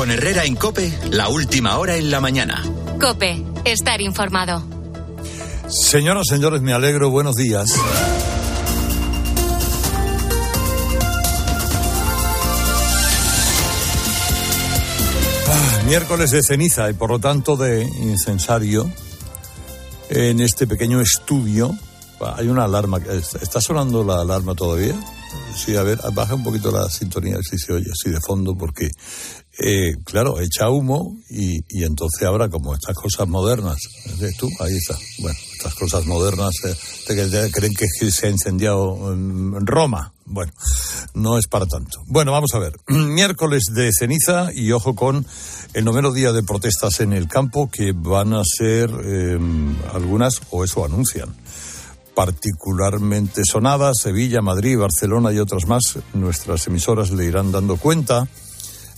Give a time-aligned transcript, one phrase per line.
[0.00, 2.64] Con Herrera en Cope, la última hora en la mañana.
[2.98, 4.62] Cope, estar informado.
[5.68, 7.10] Señoras, señores, me alegro.
[7.10, 7.68] Buenos días.
[15.46, 18.90] Ah, miércoles de ceniza y por lo tanto de incensario
[20.08, 21.76] en este pequeño estudio.
[22.22, 23.00] Ah, hay una alarma.
[23.42, 24.94] ¿Está sonando la alarma todavía?
[25.54, 28.90] Sí, a ver, baja un poquito la sintonía si se oye así de fondo, porque,
[29.62, 33.76] eh, claro, echa humo y, y, entonces ahora, como estas cosas modernas,
[34.38, 36.74] tú, ahí está, bueno, estas cosas modernas, eh,
[37.06, 40.14] que creen que se ha incendiado en Roma.
[40.24, 40.52] Bueno,
[41.14, 42.02] no es para tanto.
[42.06, 42.72] Bueno, vamos a ver.
[42.88, 45.26] Miércoles de ceniza y ojo con
[45.74, 49.38] el noveno día de protestas en el campo, que van a ser eh,
[49.92, 51.34] algunas, o eso anuncian
[52.14, 55.98] particularmente sonadas, Sevilla, Madrid, Barcelona y otras más.
[56.12, 58.28] Nuestras emisoras le irán dando cuenta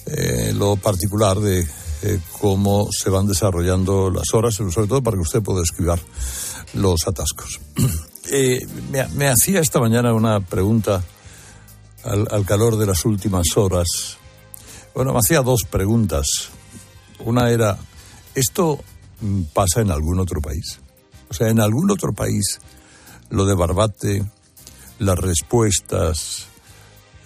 [0.07, 1.67] eh, lo particular de
[2.41, 6.01] cómo se van desarrollando las horas, sobre todo para que usted pueda esquivar
[6.75, 7.61] los atascos.
[8.31, 8.65] Eh,
[9.17, 11.03] me, hacía esta mañana una pregunta
[12.05, 14.17] al, al calor de las últimas horas.
[14.95, 16.49] Bueno, me hacía dos preguntas.
[17.19, 17.77] Una era,
[18.37, 18.79] ¿esto
[19.53, 20.79] pasa en algún otro país?
[21.29, 22.61] O sea, en algún otro país
[23.31, 24.25] lo de Barbate,
[25.01, 26.47] las respuestas,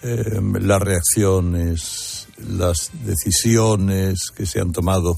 [0.01, 2.06] eh, las reacciones,
[2.37, 5.17] las decisiones que se han tomado,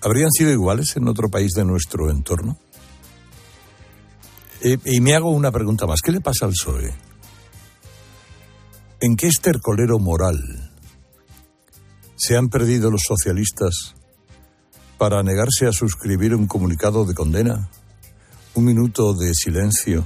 [0.00, 2.58] ¿habrían sido iguales en otro país de nuestro entorno?
[4.62, 6.00] Y me hago una pregunta más.
[6.02, 6.92] ¿Qué le pasa al PSOE?
[9.00, 10.72] ¿En qué estercolero moral
[12.16, 13.94] se han perdido los socialistas
[14.98, 17.70] para negarse a suscribir un comunicado de condena
[18.54, 20.04] un minuto de silencio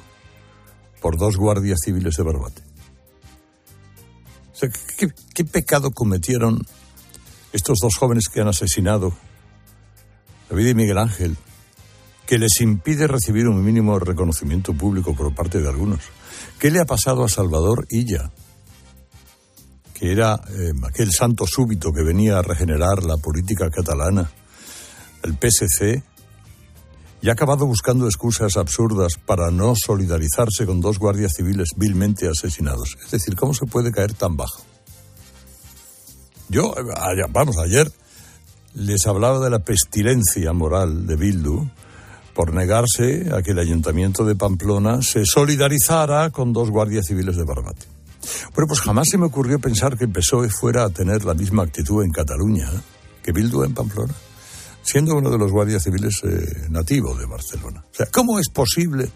[1.01, 2.72] por dos guardias civiles de Barbate.
[5.35, 6.65] ¿Qué, pecado cometieron
[7.53, 9.13] estos dos jóvenes que han asesinado,
[10.49, 11.37] David y Miguel Ángel,
[12.27, 16.01] que les impide recibir un mínimo reconocimiento público por parte de algunos?
[16.59, 18.31] ¿Qué le ha pasado a Salvador Illa?
[20.03, 24.29] que era eh, aquel santo súbito que venía a regenerar la política catalana,
[25.23, 26.03] el PSC,
[27.23, 32.97] y ha acabado buscando excusas absurdas para no solidarizarse con dos guardias civiles vilmente asesinados.
[33.03, 34.63] Es decir, ¿cómo se puede caer tan bajo?
[36.49, 36.75] Yo,
[37.31, 37.91] vamos, ayer
[38.75, 41.69] les hablaba de la pestilencia moral de Bildu
[42.35, 47.45] por negarse a que el ayuntamiento de Pamplona se solidarizara con dos guardias civiles de
[47.45, 47.87] Barbate.
[48.55, 51.63] Bueno, pues jamás se me ocurrió pensar que el PSOE fuera a tener la misma
[51.63, 52.69] actitud en Cataluña
[53.23, 54.15] que Bildu en Pamplona
[54.83, 57.85] siendo uno de los guardias civiles eh, nativos de Barcelona.
[57.91, 59.11] O sea, ¿cómo es posible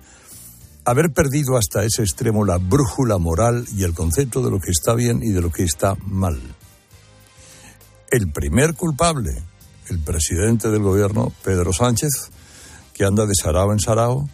[0.85, 4.95] haber perdido hasta ese extremo la brújula moral y el concepto de lo que está
[4.95, 6.41] bien y de lo que está mal?
[8.11, 9.43] El primer culpable,
[9.89, 12.31] el presidente del gobierno, Pedro Sánchez,
[12.95, 14.29] que anda de sarao en sarao,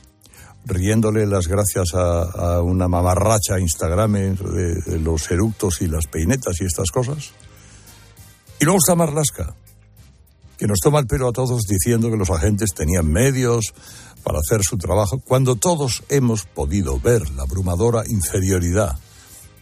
[0.64, 6.64] riéndole las gracias a, una mamarracha Instagram de, de, los eructos y las peinetas y
[6.64, 7.32] estas cosas.
[8.60, 9.56] Y luego está Marlasca,
[10.56, 13.74] que nos toma el pelo a todos diciendo que los agentes tenían medios
[14.22, 18.96] para hacer su trabajo, cuando todos hemos podido ver la abrumadora inferioridad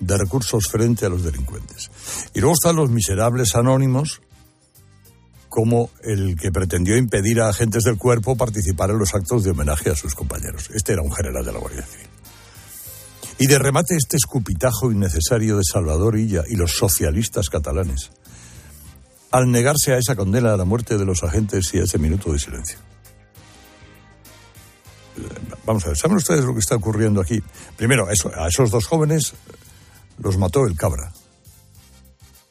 [0.01, 1.91] de recursos frente a los delincuentes.
[2.35, 4.21] Y luego están los miserables anónimos,
[5.49, 9.91] como el que pretendió impedir a agentes del cuerpo participar en los actos de homenaje
[9.91, 10.71] a sus compañeros.
[10.73, 12.07] Este era un general de la Guardia Civil.
[13.39, 18.13] Y de remate este escupitajo innecesario de Salvador Illa y los socialistas catalanes,
[19.31, 22.33] al negarse a esa condena a la muerte de los agentes y a ese minuto
[22.33, 22.79] de silencio.
[25.67, 27.43] Vamos a ver, ¿saben ustedes lo que está ocurriendo aquí?
[27.77, 29.35] Primero, a esos dos jóvenes
[30.19, 31.13] los mató el cabra,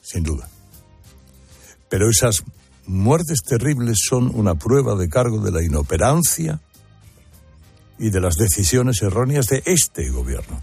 [0.02, 0.48] sin duda.
[1.90, 2.44] Pero esas
[2.86, 6.62] muertes terribles son una prueba de cargo de la inoperancia
[7.98, 10.62] y de las decisiones erróneas de este gobierno.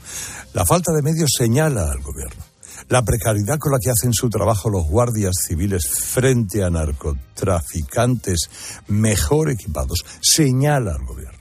[0.54, 2.42] La falta de medios señala al gobierno.
[2.88, 8.48] La precariedad con la que hacen su trabajo los guardias civiles frente a narcotraficantes
[8.86, 11.36] mejor equipados señala al gobierno.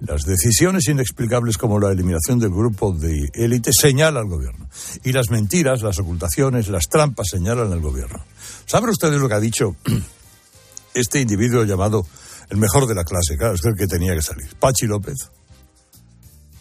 [0.00, 4.68] Las decisiones inexplicables como la eliminación del grupo de élite señala al gobierno.
[5.04, 8.24] Y las mentiras, las ocultaciones, las trampas señalan al gobierno.
[8.66, 9.76] ¿Saben ustedes lo que ha dicho
[10.94, 12.06] este individuo llamado
[12.48, 13.36] el mejor de la clase?
[13.36, 14.54] Claro, es el que tenía que salir.
[14.56, 15.16] Pachi López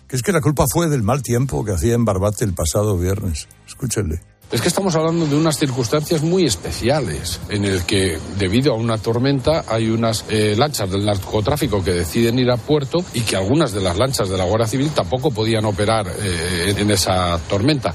[0.08, 2.98] que es que la culpa fue del mal tiempo que hacía en Barbate el pasado
[2.98, 3.48] viernes.
[3.68, 4.22] Escúchenle.
[4.50, 8.98] Es que estamos hablando de unas circunstancias muy especiales, en el que debido a una
[8.98, 13.74] tormenta hay unas eh, lanchas del narcotráfico que deciden ir a puerto y que algunas
[13.74, 17.94] de las lanchas de la Guardia Civil tampoco podían operar eh, en esa tormenta.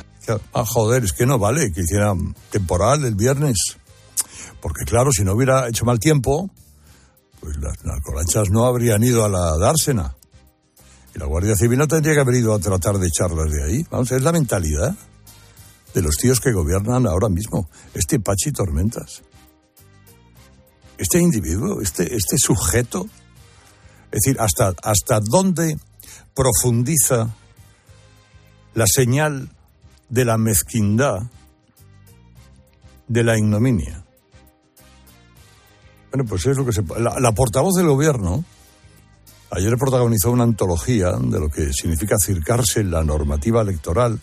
[0.52, 2.12] Ah, joder, es que no vale que hiciera
[2.50, 3.78] temporal el viernes.
[4.60, 6.50] Porque claro, si no hubiera hecho mal tiempo,
[7.40, 10.16] pues las narcolanchas no habrían ido a la dársena.
[11.14, 13.86] Y la Guardia Civil no tendría que haber ido a tratar de echarlas de ahí.
[13.90, 14.96] Vamos, es la mentalidad
[15.94, 17.68] de los tíos que gobiernan ahora mismo.
[17.94, 19.22] Este Pachi Tormentas.
[20.96, 23.06] Este individuo, este, este sujeto.
[24.10, 25.78] Es decir, hasta, hasta dónde
[26.34, 27.34] profundiza
[28.74, 29.50] la señal
[30.08, 31.22] de la mezquindad,
[33.08, 34.04] de la ignominia.
[36.10, 36.82] Bueno, pues es lo que se.
[36.98, 38.44] La, la portavoz del gobierno
[39.52, 44.18] ayer protagonizó una antología de lo que significa circarse en la normativa electoral.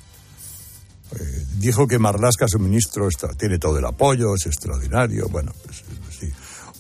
[1.11, 5.27] Eh, dijo que Marlasca, su ministro, está, tiene todo el apoyo, es extraordinario.
[5.29, 5.83] Bueno, pues,
[6.19, 6.31] sí.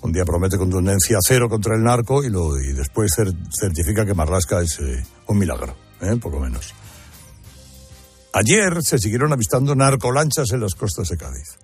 [0.01, 3.11] Un día promete contundencia cero contra el narco y, y después
[3.59, 6.15] certifica que Marlasca es eh, un milagro, ¿eh?
[6.15, 6.73] poco menos.
[8.33, 11.57] Ayer se siguieron avistando narcolanchas en las costas de Cádiz.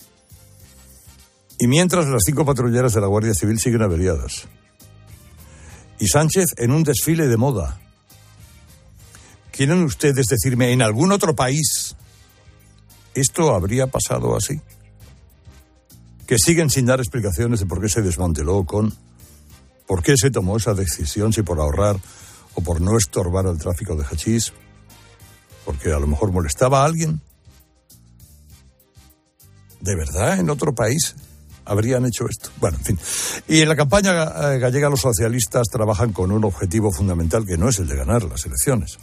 [1.59, 4.47] Y mientras las cinco patrulleras de la Guardia Civil siguen averiadas.
[5.99, 7.79] Y Sánchez en un desfile de moda.
[9.51, 11.95] ¿Quieren ustedes decirme en algún otro país
[13.13, 14.59] esto habría pasado así?
[16.27, 18.93] Que siguen sin dar explicaciones de por qué se desmanteló con,
[19.87, 21.97] por qué se tomó esa decisión, si por ahorrar
[22.55, 24.51] o por no estorbar el tráfico de hachís,
[25.63, 27.21] porque a lo mejor molestaba a alguien.
[29.79, 31.15] ¿De verdad en otro país
[31.65, 32.49] habrían hecho esto?
[32.59, 32.99] Bueno, en fin.
[33.47, 37.69] Y en la campaña eh, gallega los socialistas trabajan con un objetivo fundamental que no
[37.69, 38.97] es el de ganar las elecciones.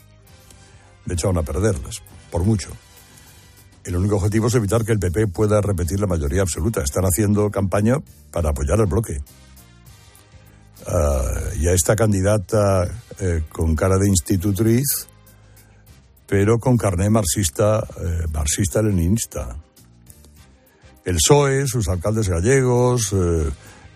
[1.04, 2.70] De hecho, van a perderlas, por mucho.
[3.84, 6.82] El único objetivo es evitar que el PP pueda repetir la mayoría absoluta.
[6.82, 7.96] Están haciendo campaña
[8.30, 9.20] para apoyar al bloque.
[10.86, 12.88] Uh, y a esta candidata
[13.20, 15.06] eh, con cara de institutriz
[16.32, 19.54] pero con carné marxista, eh, marxista-leninista.
[21.04, 23.50] El PSOE, sus alcaldes gallegos, eh,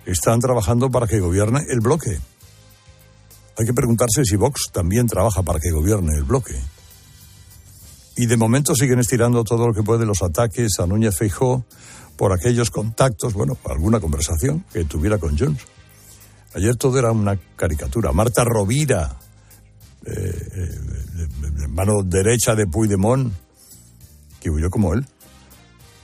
[0.07, 2.19] están trabajando para que gobierne el bloque.
[3.59, 6.55] Hay que preguntarse si Vox también trabaja para que gobierne el bloque.
[8.17, 11.65] Y de momento siguen estirando todo lo que puede los ataques a Núñez Feijó
[12.17, 15.61] por aquellos contactos, bueno, alguna conversación que tuviera con Jones.
[16.55, 18.13] Ayer todo era una caricatura.
[18.13, 19.17] Marta Rovira,
[20.07, 23.33] eh, eh, mano derecha de Puigdemont,
[24.41, 25.07] que huyó como él,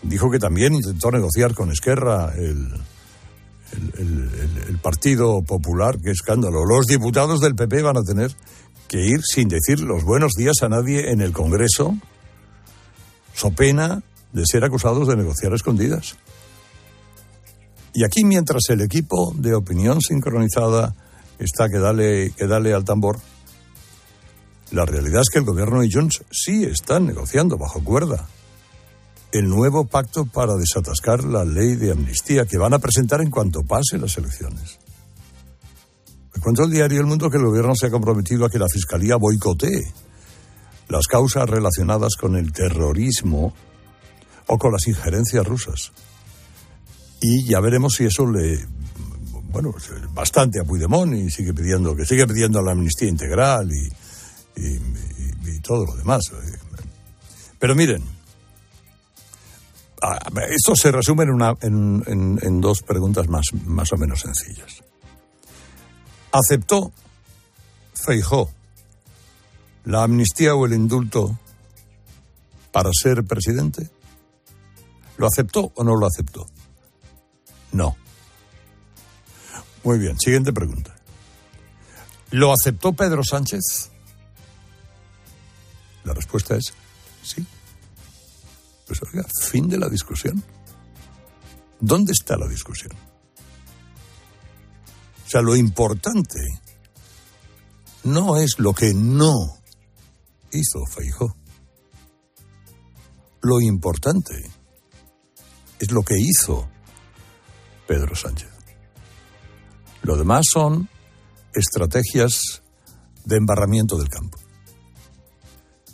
[0.02, 2.72] dijo que también intentó negociar con Esquerra el,
[3.98, 6.64] el, Partido Popular, qué escándalo.
[6.64, 8.34] Los diputados del PP van a tener
[8.88, 11.96] que ir sin decir los buenos días a nadie en el Congreso,
[13.32, 14.02] so pena
[14.32, 16.16] de ser acusados de negociar escondidas.
[17.94, 20.94] Y aquí, mientras el equipo de opinión sincronizada
[21.38, 23.20] está que dale, que dale al tambor,
[24.70, 28.26] la realidad es que el gobierno y Jones sí están negociando bajo cuerda
[29.32, 33.62] el nuevo pacto para desatascar la ley de amnistía que van a presentar en cuanto
[33.62, 34.78] pase las elecciones.
[36.34, 38.68] Me cuento el diario El Mundo que el gobierno se ha comprometido a que la
[38.68, 39.92] Fiscalía boicotee
[40.88, 43.54] las causas relacionadas con el terrorismo
[44.46, 45.92] o con las injerencias rusas.
[47.20, 48.66] Y ya veremos si eso le
[49.52, 49.74] bueno,
[50.14, 53.88] bastante a Puigdemont y sigue pidiendo que sigue pidiendo la amnistía integral y,
[54.60, 56.22] y, todo lo demás.
[57.58, 58.02] Pero miren,
[60.50, 64.82] esto se resume en, una, en, dos preguntas más, más o menos sencillas.
[66.32, 66.92] ¿Aceptó
[67.94, 68.50] Feijó
[69.84, 71.38] la amnistía o el indulto
[72.72, 73.90] para ser presidente?
[75.18, 76.46] ¿Lo aceptó o no lo aceptó?
[77.70, 77.96] No.
[79.84, 80.96] Muy bien, siguiente pregunta.
[82.30, 83.90] ¿Lo aceptó Pedro Sánchez?
[86.04, 86.72] La respuesta es
[87.22, 87.46] sí.
[88.86, 90.42] Pues oiga, fin de la discusión.
[91.80, 92.92] ¿Dónde está la discusión?
[95.26, 96.38] O sea, lo importante
[98.04, 99.58] no es lo que no
[100.52, 101.36] hizo Feijó.
[103.40, 104.50] Lo importante
[105.78, 106.68] es lo que hizo
[107.86, 108.50] Pedro Sánchez.
[110.02, 110.88] Lo demás son
[111.54, 112.62] estrategias
[113.24, 114.38] de embarramiento del campo.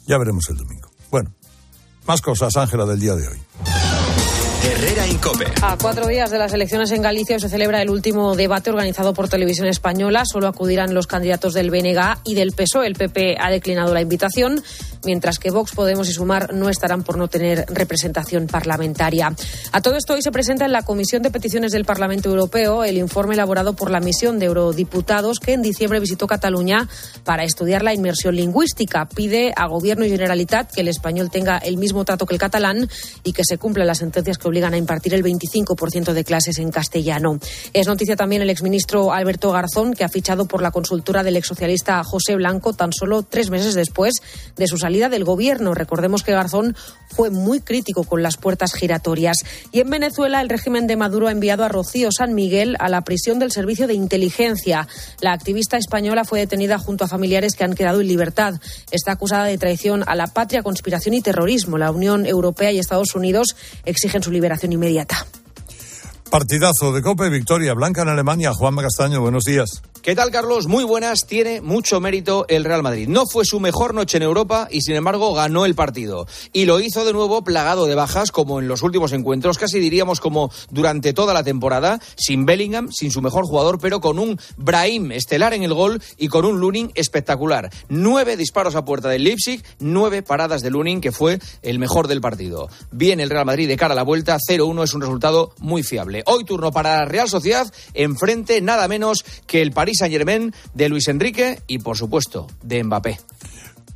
[0.06, 0.90] Ya veremos el domingo.
[1.10, 1.34] Bueno,
[2.08, 3.36] más cosas, Ángela, del día de hoy.
[4.64, 5.44] Herrera Incope.
[5.62, 9.28] A cuatro días de las elecciones en Galicia se celebra el último debate organizado por
[9.28, 10.24] Televisión Española.
[10.24, 12.86] Solo acudirán los candidatos del BNG y del PSOE.
[12.86, 14.62] El PP ha declinado la invitación.
[15.04, 19.34] Mientras que Vox, Podemos y Sumar no estarán por no tener representación parlamentaria.
[19.72, 22.98] A todo esto hoy se presenta en la Comisión de Peticiones del Parlamento Europeo el
[22.98, 26.88] informe elaborado por la misión de eurodiputados que en diciembre visitó Cataluña
[27.24, 29.08] para estudiar la inmersión lingüística.
[29.08, 32.88] Pide a Gobierno y Generalitat que el español tenga el mismo trato que el catalán
[33.24, 36.70] y que se cumplan las sentencias que obligan a impartir el 25% de clases en
[36.70, 37.38] castellano.
[37.72, 42.02] Es noticia también el exministro Alberto Garzón, que ha fichado por la consultora del exsocialista
[42.04, 44.14] José Blanco tan solo tres meses después
[44.56, 45.74] de su salida del gobierno.
[45.74, 46.74] Recordemos que Garzón
[47.08, 49.36] fue muy crítico con las puertas giratorias.
[49.70, 53.02] Y en Venezuela, el régimen de Maduro ha enviado a Rocío San Miguel a la
[53.02, 54.88] prisión del Servicio de Inteligencia.
[55.20, 58.54] La activista española fue detenida junto a familiares que han quedado en libertad.
[58.90, 61.76] Está acusada de traición a la patria, conspiración y terrorismo.
[61.76, 65.26] La Unión Europea y Estados Unidos exigen su liberación inmediata.
[66.30, 68.52] Partidazo de Copa y Victoria Blanca en Alemania.
[68.52, 69.82] Juan Castaño, buenos días.
[70.02, 70.68] ¿Qué tal, Carlos?
[70.68, 71.26] Muy buenas.
[71.26, 73.08] Tiene mucho mérito el Real Madrid.
[73.08, 76.26] No fue su mejor noche en Europa y, sin embargo, ganó el partido.
[76.52, 80.20] Y lo hizo de nuevo plagado de bajas, como en los últimos encuentros, casi diríamos
[80.20, 85.12] como durante toda la temporada, sin Bellingham, sin su mejor jugador, pero con un Brahim
[85.12, 87.70] estelar en el gol y con un Lunin espectacular.
[87.88, 92.20] Nueve disparos a puerta del Leipzig, nueve paradas de Lunin, que fue el mejor del
[92.20, 92.68] partido.
[92.92, 96.17] Bien el Real Madrid de cara a la vuelta, 0-1 es un resultado muy fiable.
[96.26, 100.54] Hoy turno para la Real Sociedad, enfrente nada menos que el París Paris Saint Germain,
[100.74, 103.18] de Luis Enrique y, por supuesto, de Mbappé.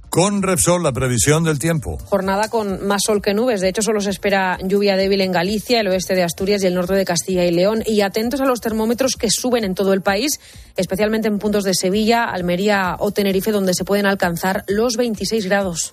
[0.09, 1.99] Con Repsol, la previsión del tiempo.
[2.07, 3.61] Jornada con más sol que nubes.
[3.61, 6.75] De hecho, solo se espera lluvia débil en Galicia, el oeste de Asturias y el
[6.75, 7.83] norte de Castilla y León.
[7.85, 10.41] Y atentos a los termómetros que suben en todo el país,
[10.79, 15.93] especialmente en puntos de Sevilla, Almería o Tenerife, donde se pueden alcanzar los 26 grados.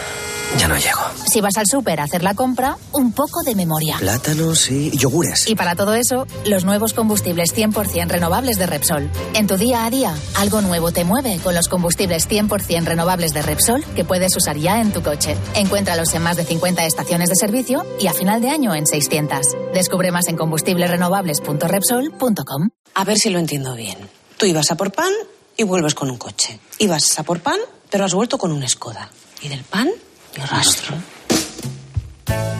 [0.57, 0.99] Ya no llego.
[1.31, 3.97] Si vas al súper a hacer la compra, un poco de memoria.
[3.99, 5.47] Plátanos y yogures.
[5.47, 9.09] Y para todo eso, los nuevos combustibles 100% renovables de Repsol.
[9.33, 13.41] En tu día a día, algo nuevo te mueve con los combustibles 100% renovables de
[13.41, 15.35] Repsol que puedes usar ya en tu coche.
[15.55, 19.39] Encuéntralos en más de 50 estaciones de servicio y a final de año en 600.
[19.73, 22.69] Descubre más en combustiblesrenovables.repsol.com.
[22.93, 23.97] A ver si lo entiendo bien.
[24.37, 25.11] Tú ibas a por pan
[25.55, 26.59] y vuelves con un coche.
[26.77, 29.09] Ibas a por pan, pero has vuelto con un Skoda.
[29.41, 29.89] ¿Y del pan?
[30.35, 30.95] Rastro.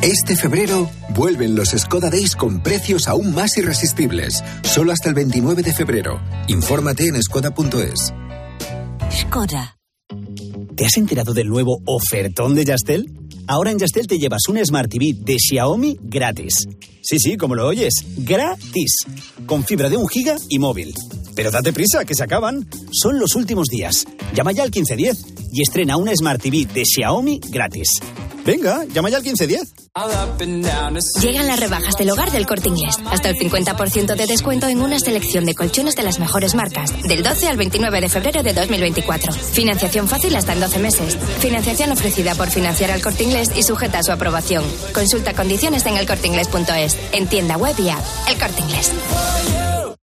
[0.01, 4.43] Este febrero vuelven los Skoda Days con precios aún más irresistibles.
[4.63, 6.19] Solo hasta el 29 de febrero.
[6.47, 8.13] Infórmate en skoda.es.
[9.11, 9.77] Skoda.
[10.75, 13.20] ¿Te has enterado del nuevo ofertón de Yastel?
[13.47, 16.67] Ahora en Yastel te llevas un Smart TV de Xiaomi gratis.
[17.01, 19.05] Sí, sí, como lo oyes, gratis.
[19.45, 20.93] Con fibra de un giga y móvil.
[21.35, 22.67] Pero date prisa, que se acaban.
[22.91, 24.05] Son los últimos días.
[24.33, 27.89] Llama ya al 1510 y estrena una Smart TV de Xiaomi gratis.
[28.45, 29.73] Venga, llama ya al 1510.
[31.21, 32.97] Llegan las rebajas del hogar del corte inglés.
[33.11, 36.91] Hasta el 50% de descuento en una selección de colchones de las mejores marcas.
[37.03, 39.33] Del 12 al 29 de febrero de 2024.
[39.33, 41.17] Financiación fácil hasta en 12 meses.
[41.39, 44.63] Financiación ofrecida por financiar al corte inglés y sujeta a su aprobación.
[44.93, 46.97] Consulta condiciones en elcorteinglés.es.
[47.11, 48.03] En tienda web y app.
[48.27, 48.91] El corte inglés.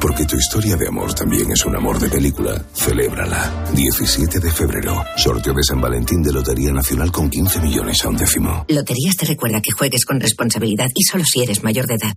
[0.00, 2.64] Porque tu historia de amor también es un amor de película.
[2.74, 3.64] Celébrala.
[3.74, 5.04] 17 de febrero.
[5.16, 8.64] Sorteo de San Valentín de Lotería Nacional con 15 millones a un décimo.
[8.68, 12.14] Loterías te recuerda que juegues con responsabilidad y solo si eres mayor de edad.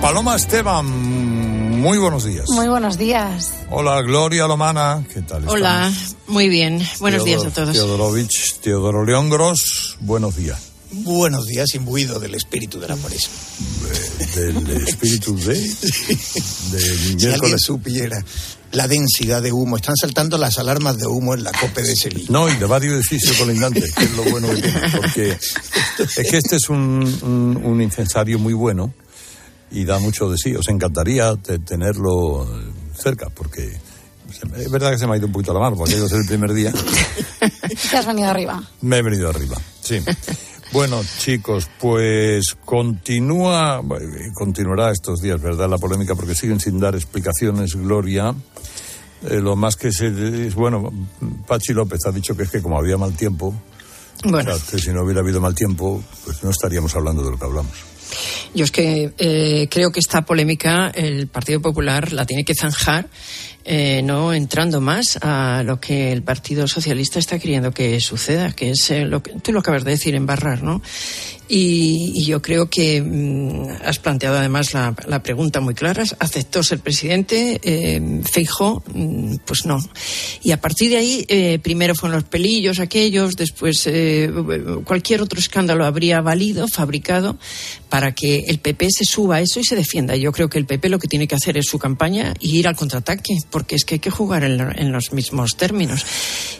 [0.00, 0.86] Paloma Esteban,
[1.80, 2.48] muy buenos días.
[2.50, 3.52] Muy buenos días.
[3.70, 5.48] Hola, Gloria Lomana, ¿qué tal?
[5.48, 5.92] Hola,
[6.28, 6.80] muy bien.
[7.00, 7.72] Buenos días a todos.
[7.72, 10.65] Teodorovich, Teodoro León Gross, buenos días.
[10.92, 13.34] Buenos días, imbuido del espíritu del amorismo.
[14.36, 15.54] ¿Del espíritu de?
[15.54, 18.24] Del si alguien supiera
[18.72, 19.76] la densidad de humo.
[19.76, 22.28] Están saltando las alarmas de humo en la COPE de Sevilla.
[22.30, 24.80] No, y de varios edificios colindantes, que es lo bueno que tiene.
[24.96, 28.94] Porque es que este es un, un, un incensario muy bueno
[29.70, 30.54] y da mucho de sí.
[30.54, 32.48] Os encantaría tenerlo
[32.96, 33.76] cerca, porque
[34.56, 36.26] es verdad que se me ha ido un poquito a la mano, porque es el
[36.26, 36.72] primer día.
[37.90, 38.62] Te has venido arriba.
[38.82, 40.00] Me he venido arriba, sí.
[40.76, 43.80] Bueno, chicos, pues continúa,
[44.34, 45.70] continuará estos días, ¿verdad?
[45.70, 48.34] La polémica, porque siguen sin dar explicaciones, Gloria.
[49.22, 50.10] Eh, lo más que se.
[50.50, 50.92] Bueno,
[51.46, 53.54] Pachi López ha dicho que es que como había mal tiempo,
[54.24, 54.52] bueno.
[54.70, 57.72] que si no hubiera habido mal tiempo, pues no estaríamos hablando de lo que hablamos.
[58.54, 63.08] Yo es que eh, creo que esta polémica el Partido Popular la tiene que zanjar
[63.68, 68.70] eh, no entrando más a lo que el Partido Socialista está queriendo que suceda, que
[68.70, 70.80] es eh, lo que tú lo acabas de decir, embarrar, ¿no?
[71.48, 76.04] Y, yo creo que mm, has planteado además la, pregunta muy clara.
[76.18, 77.60] ¿Aceptó ser presidente?
[77.62, 79.78] Eh, mm, pues no.
[80.42, 84.30] Y a partir de ahí, eh, primero fueron los pelillos aquellos, después eh,
[84.84, 87.38] cualquier otro escándalo habría valido, fabricado,
[87.88, 90.16] para que el PP se suba a eso y se defienda.
[90.16, 92.68] Yo creo que el PP lo que tiene que hacer es su campaña y ir
[92.68, 96.04] al contraataque, porque es que hay que jugar en, los mismos términos.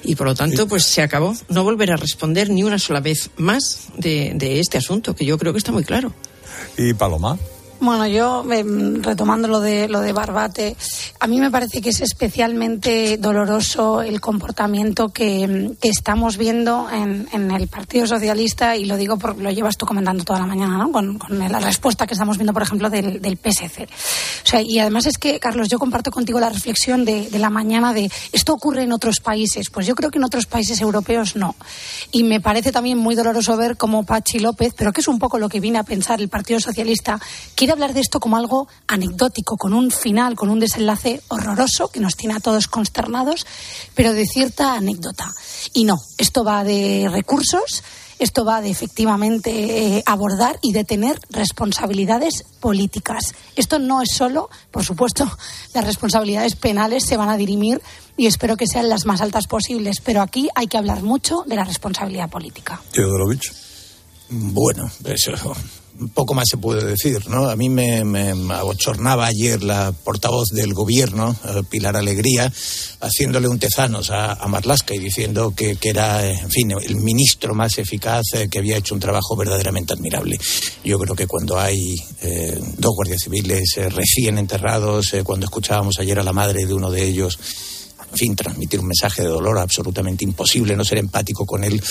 [0.05, 1.35] Y por lo tanto, pues se acabó.
[1.49, 5.38] No volver a responder ni una sola vez más de, de este asunto, que yo
[5.38, 6.12] creo que está muy claro.
[6.76, 7.38] ¿Y Paloma?
[7.78, 10.76] Bueno, yo em, retomando lo de lo de Barbate,
[11.21, 17.26] a mí me parece que es especialmente doloroso el comportamiento que, em, estamos viendo en,
[17.33, 20.90] el Partido Socialista y lo digo porque lo llevas tú comentando toda la mañana, ¿no?
[20.90, 23.85] Con, la respuesta que estamos viendo, por ejemplo, del, PSC.
[23.85, 27.50] O sea, y además es que, Carlos, yo comparto contigo la reflexión de, de la
[27.50, 29.71] mañana de esto ocurre en otros países.
[29.71, 31.54] Pues yo creo que en otros países europeos no.
[32.11, 35.38] Y me parece también muy doloroso ver cómo Pachi López, pero que es un poco
[35.38, 37.21] lo que vine a pensar el Partido Socialista,
[37.66, 41.99] quiere hablar de esto como algo anecdótico, con un final, con un desenlace horroroso que
[41.99, 43.44] nos tiene a todos consternados,
[43.96, 45.28] pero de cierta anécdota.
[45.75, 47.82] Y no, esto va de recursos,
[48.20, 53.35] esto va de efectivamente eh, abordar y detener responsabilidades políticas.
[53.56, 55.28] Esto no es solo, por supuesto,
[55.75, 57.82] las responsabilidades penales se van a dirimir
[58.16, 61.56] y espero que sean las más altas posibles, pero aquí hay que hablar mucho de
[61.56, 62.80] la responsabilidad política.
[64.28, 65.32] Bueno, eso
[66.15, 67.49] poco más se puede decir, ¿no?
[67.49, 72.53] A mí me, me abochornaba ayer la portavoz del gobierno, eh, Pilar Alegría,
[73.00, 77.55] haciéndole un tezanos a, a Marlasca y diciendo que, que, era, en fin, el ministro
[77.55, 80.38] más eficaz, eh, que había hecho un trabajo verdaderamente admirable.
[80.85, 86.23] Yo creo que cuando hay eh, dos guardias civiles recién enterrados, cuando escuchábamos ayer a
[86.23, 87.38] la madre de uno de ellos,
[88.16, 91.82] en fin, transmitir un mensaje de dolor absolutamente imposible, no ser empático con él,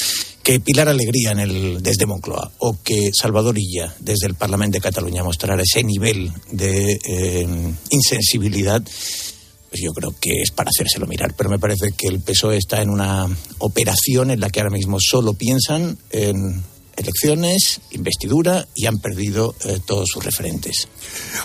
[0.42, 4.82] que Pilar Alegría en el, desde Moncloa o que Salvador Illa desde el Parlamento de
[4.82, 7.48] Cataluña mostrara ese nivel de eh,
[7.92, 11.36] insensibilidad, pues yo creo que es para hacérselo mirar.
[11.38, 13.28] Pero me parece que el PSOE está en una
[13.60, 16.64] operación en la que ahora mismo solo piensan en
[16.98, 20.88] elecciones, investidura y han perdido eh, todos sus referentes.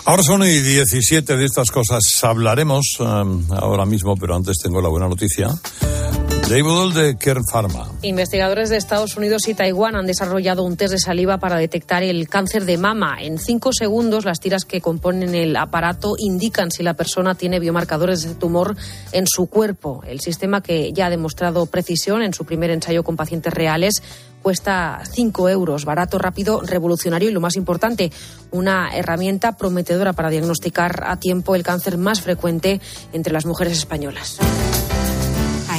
[0.05, 4.89] Ahora son y 17 de estas cosas hablaremos um, ahora mismo, pero antes tengo la
[4.89, 5.49] buena noticia.
[6.51, 7.87] David de Kern Pharma.
[8.01, 12.27] Investigadores de Estados Unidos y Taiwán han desarrollado un test de saliva para detectar el
[12.27, 13.19] cáncer de mama.
[13.21, 18.23] En cinco segundos, las tiras que componen el aparato indican si la persona tiene biomarcadores
[18.23, 18.75] de tumor
[19.13, 20.03] en su cuerpo.
[20.05, 24.03] El sistema, que ya ha demostrado precisión en su primer ensayo con pacientes reales,
[24.41, 28.11] cuesta 5 euros, barato, rápido, revolucionario y lo más importante,
[28.51, 32.81] una herramienta prometedora para diagnosticar a tiempo el cáncer más frecuente
[33.13, 34.37] entre las mujeres españolas.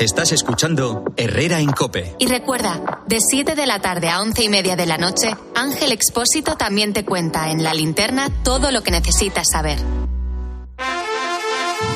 [0.00, 2.16] Estás escuchando Herrera en Cope.
[2.18, 5.92] Y recuerda, de 7 de la tarde a 11 y media de la noche, Ángel
[5.92, 9.78] Expósito también te cuenta en la linterna todo lo que necesitas saber.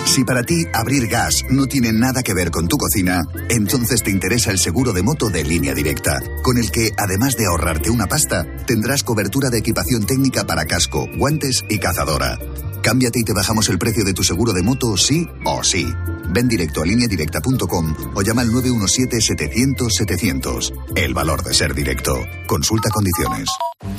[0.04, 4.10] Si para ti abrir gas no tiene nada que ver con tu cocina, entonces te
[4.10, 8.06] interesa el seguro de moto de línea directa, con el que, además de ahorrarte una
[8.06, 12.38] pasta, tendrás cobertura de equipación técnica para casco, guantes y cazadora.
[12.84, 15.90] Cámbiate y te bajamos el precio de tu seguro de moto sí o sí.
[16.28, 20.90] Ven directo a lineadirecta.com o llama al 917-700-700.
[20.94, 22.22] El valor de ser directo.
[22.46, 23.48] Consulta condiciones.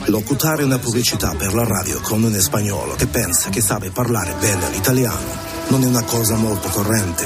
[0.05, 4.69] Locutare una pubblicità per la radio con un spagnolo che pensa che sabe parlare bene
[4.69, 7.25] l'italiano non è una cosa molto corrente,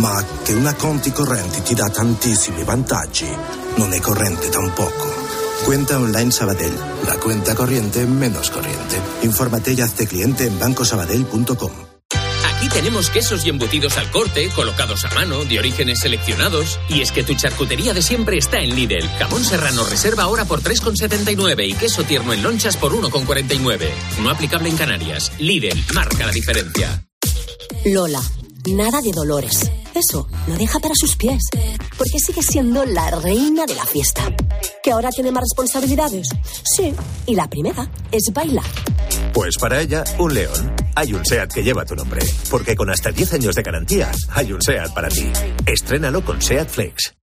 [0.00, 3.34] ma che una conti correnti ti dà tantissimi vantaggi
[3.76, 5.17] non è corrente tampoco.
[5.68, 6.72] Cuenta online Sabadell,
[7.06, 8.96] la cuenta corriente menos corriente.
[9.22, 11.70] Infórmate y hazte cliente en bancosabadell.com.
[12.46, 16.80] Aquí tenemos quesos y embutidos al corte, colocados a mano, de orígenes seleccionados.
[16.88, 19.06] Y es que tu charcutería de siempre está en Lidl.
[19.18, 23.90] Jamón serrano reserva ahora por 3,79 y queso tierno en lonchas por 1,49.
[24.22, 25.32] No aplicable en Canarias.
[25.38, 27.04] Lidl marca la diferencia.
[27.84, 28.22] Lola,
[28.68, 29.70] nada de dolores.
[29.98, 31.42] Eso lo deja para sus pies,
[31.96, 34.22] porque sigue siendo la reina de la fiesta.
[34.80, 36.28] ¿Que ahora tiene más responsabilidades?
[36.62, 36.94] Sí,
[37.26, 38.64] y la primera es bailar.
[39.34, 42.20] Pues para ella, un león hay un SEAT que lleva tu nombre.
[42.48, 45.26] Porque con hasta 10 años de garantía, hay un SEAT para ti.
[45.66, 47.14] Estrénalo con SEAT Flex.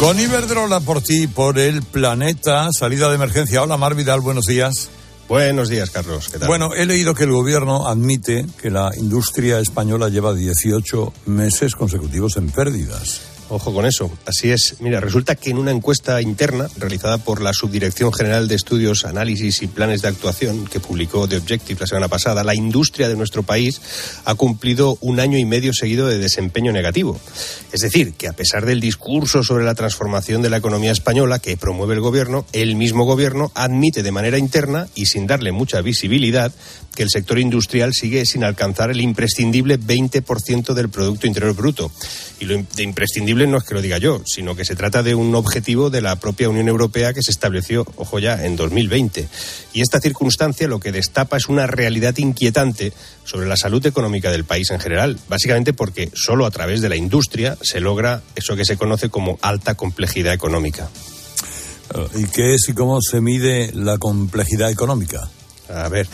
[0.00, 3.62] Con Iberdrola por ti, por el planeta, salida de emergencia.
[3.62, 4.90] Hola Mar Vidal, buenos días.
[5.28, 6.30] Buenos días, Carlos.
[6.46, 12.38] Bueno, he leído que el gobierno admite que la industria española lleva 18 meses consecutivos
[12.38, 13.37] en pérdidas.
[13.50, 14.10] Ojo con eso.
[14.26, 14.76] Así es.
[14.80, 19.62] Mira, resulta que en una encuesta interna realizada por la Subdirección General de Estudios, Análisis
[19.62, 23.42] y Planes de Actuación que publicó The Objective la semana pasada, la industria de nuestro
[23.42, 23.80] país
[24.26, 27.18] ha cumplido un año y medio seguido de desempeño negativo.
[27.72, 31.56] Es decir, que a pesar del discurso sobre la transformación de la economía española que
[31.56, 36.52] promueve el gobierno, el mismo gobierno admite de manera interna y sin darle mucha visibilidad
[36.98, 41.92] que el sector industrial sigue sin alcanzar el imprescindible 20% del Producto Interior Bruto.
[42.40, 45.14] Y lo de imprescindible no es que lo diga yo, sino que se trata de
[45.14, 49.28] un objetivo de la propia Unión Europea que se estableció, ojo ya, en 2020.
[49.74, 54.42] Y esta circunstancia lo que destapa es una realidad inquietante sobre la salud económica del
[54.42, 58.64] país en general, básicamente porque solo a través de la industria se logra eso que
[58.64, 60.90] se conoce como alta complejidad económica.
[62.16, 65.30] ¿Y qué es y cómo se mide la complejidad económica?
[65.68, 66.08] A ver,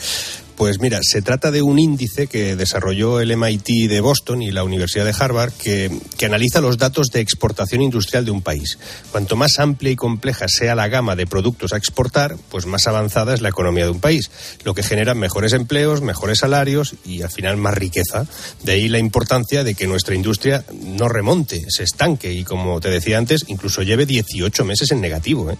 [0.55, 4.63] pues mira, se trata de un índice que desarrolló el MIT de Boston y la
[4.63, 5.91] Universidad de Harvard que,
[6.25, 8.79] analiza los datos de exportación industrial de un país.
[9.11, 13.35] Cuanto más amplia y compleja sea la gama de productos a exportar, pues más avanzada
[13.35, 14.31] es la economía de un país,
[14.63, 18.25] lo que genera mejores empleos, mejores salarios y al final más riqueza.
[18.63, 22.89] De ahí la importancia de que nuestra industria no remonte, se estanque y como te
[22.89, 25.51] decía antes, incluso lleve 18 meses en negativo.
[25.51, 25.57] ¿eh?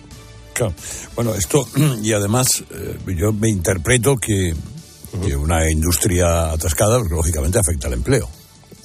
[0.55, 0.73] Claro.
[1.15, 1.67] Bueno, esto,
[2.01, 4.53] y además, eh, yo me interpreto que
[5.35, 8.29] una industria atascada, lógicamente, afecta al empleo.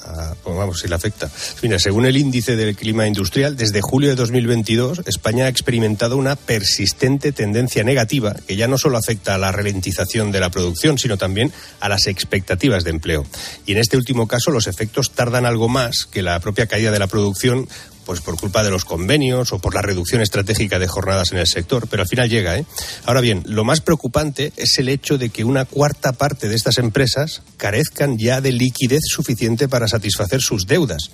[0.03, 1.31] Ah, pues vamos, si le afecta.
[1.63, 6.37] Mira, según el índice del clima industrial, desde julio de 2022, España ha experimentado una
[6.37, 11.17] persistente tendencia negativa que ya no solo afecta a la ralentización de la producción, sino
[11.17, 13.25] también a las expectativas de empleo.
[13.67, 16.99] Y en este último caso, los efectos tardan algo más que la propia caída de
[16.99, 17.69] la producción
[18.11, 21.47] pues por culpa de los convenios o por la reducción estratégica de jornadas en el
[21.47, 22.59] sector, pero al final llega.
[22.59, 22.67] ¿eh?
[23.05, 26.79] Ahora bien, lo más preocupante es el hecho de que una cuarta parte de estas
[26.79, 31.13] empresas carezcan ya de liquidez suficiente para satisfacer sus deudas.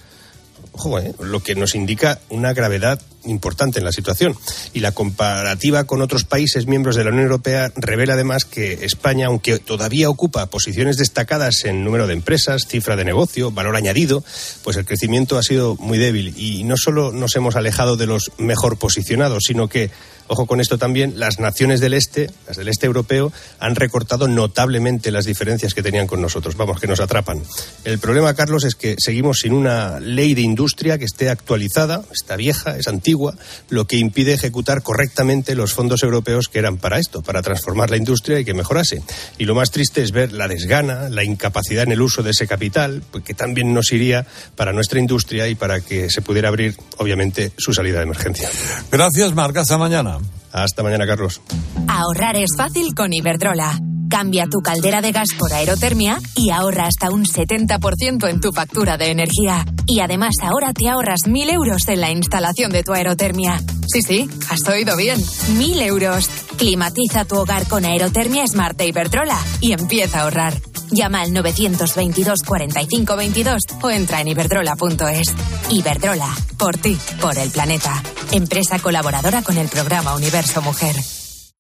[1.00, 1.14] ¿Eh?
[1.20, 4.36] lo que nos indica una gravedad importante en la situación.
[4.72, 9.26] Y la comparativa con otros países miembros de la Unión Europea revela además que España,
[9.26, 14.22] aunque todavía ocupa posiciones destacadas en número de empresas, cifra de negocio, valor añadido,
[14.62, 16.34] pues el crecimiento ha sido muy débil.
[16.36, 19.90] Y no solo nos hemos alejado de los mejor posicionados, sino que
[20.28, 25.10] Ojo con esto también, las naciones del este, las del este europeo, han recortado notablemente
[25.10, 26.56] las diferencias que tenían con nosotros.
[26.56, 27.42] Vamos, que nos atrapan.
[27.84, 32.36] El problema, Carlos, es que seguimos sin una ley de industria que esté actualizada, está
[32.36, 33.34] vieja, es antigua,
[33.68, 37.96] lo que impide ejecutar correctamente los fondos europeos que eran para esto, para transformar la
[37.96, 39.02] industria y que mejorase.
[39.38, 42.46] Y lo más triste es ver la desgana, la incapacidad en el uso de ese
[42.46, 46.76] capital, pues, que también nos iría para nuestra industria y para que se pudiera abrir,
[46.98, 48.50] obviamente, su salida de emergencia.
[48.90, 49.56] Gracias, Marc.
[49.56, 50.15] Hasta mañana.
[50.52, 51.40] Hasta mañana, Carlos.
[51.88, 53.78] Ahorrar es fácil con Iberdrola.
[54.09, 58.96] Cambia tu caldera de gas por aerotermia y ahorra hasta un 70% en tu factura
[58.96, 59.64] de energía.
[59.87, 63.61] Y además ahora te ahorras 1.000 euros en la instalación de tu aerotermia.
[63.88, 65.20] Sí, sí, has oído bien.
[65.20, 66.28] 1.000 euros.
[66.56, 70.54] Climatiza tu hogar con aerotermia Smart de Iberdrola y empieza a ahorrar.
[70.90, 75.35] Llama al 922 45 22 o entra en iberdrola.es.
[75.70, 78.03] Iberdrola, por ti, por el planeta.
[78.33, 80.96] Empresa colaboradora con el programa Universo Mujer.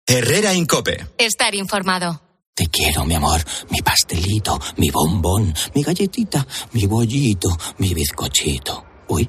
[0.06, 1.06] Herrera Incope.
[1.18, 2.22] Estar informado.
[2.54, 8.84] Te quiero, mi amor, mi pastelito, mi bombón, mi galletita, mi bollito, mi bizcochito.
[9.08, 9.28] Uy.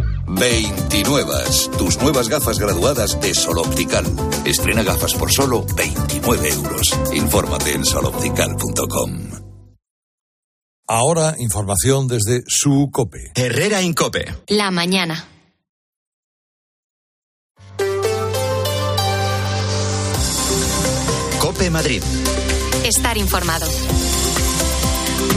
[0.27, 1.23] 29.
[1.77, 4.05] Tus nuevas gafas graduadas de Sol Optical.
[4.45, 6.99] Estrena gafas por solo 29 euros.
[7.13, 9.31] Infórmate en soloptical.com.
[10.87, 13.31] Ahora, información desde su COPE.
[13.35, 14.25] Herrera Incope.
[14.47, 15.25] La mañana.
[21.39, 22.03] Cope Madrid.
[22.83, 23.65] Estar informado.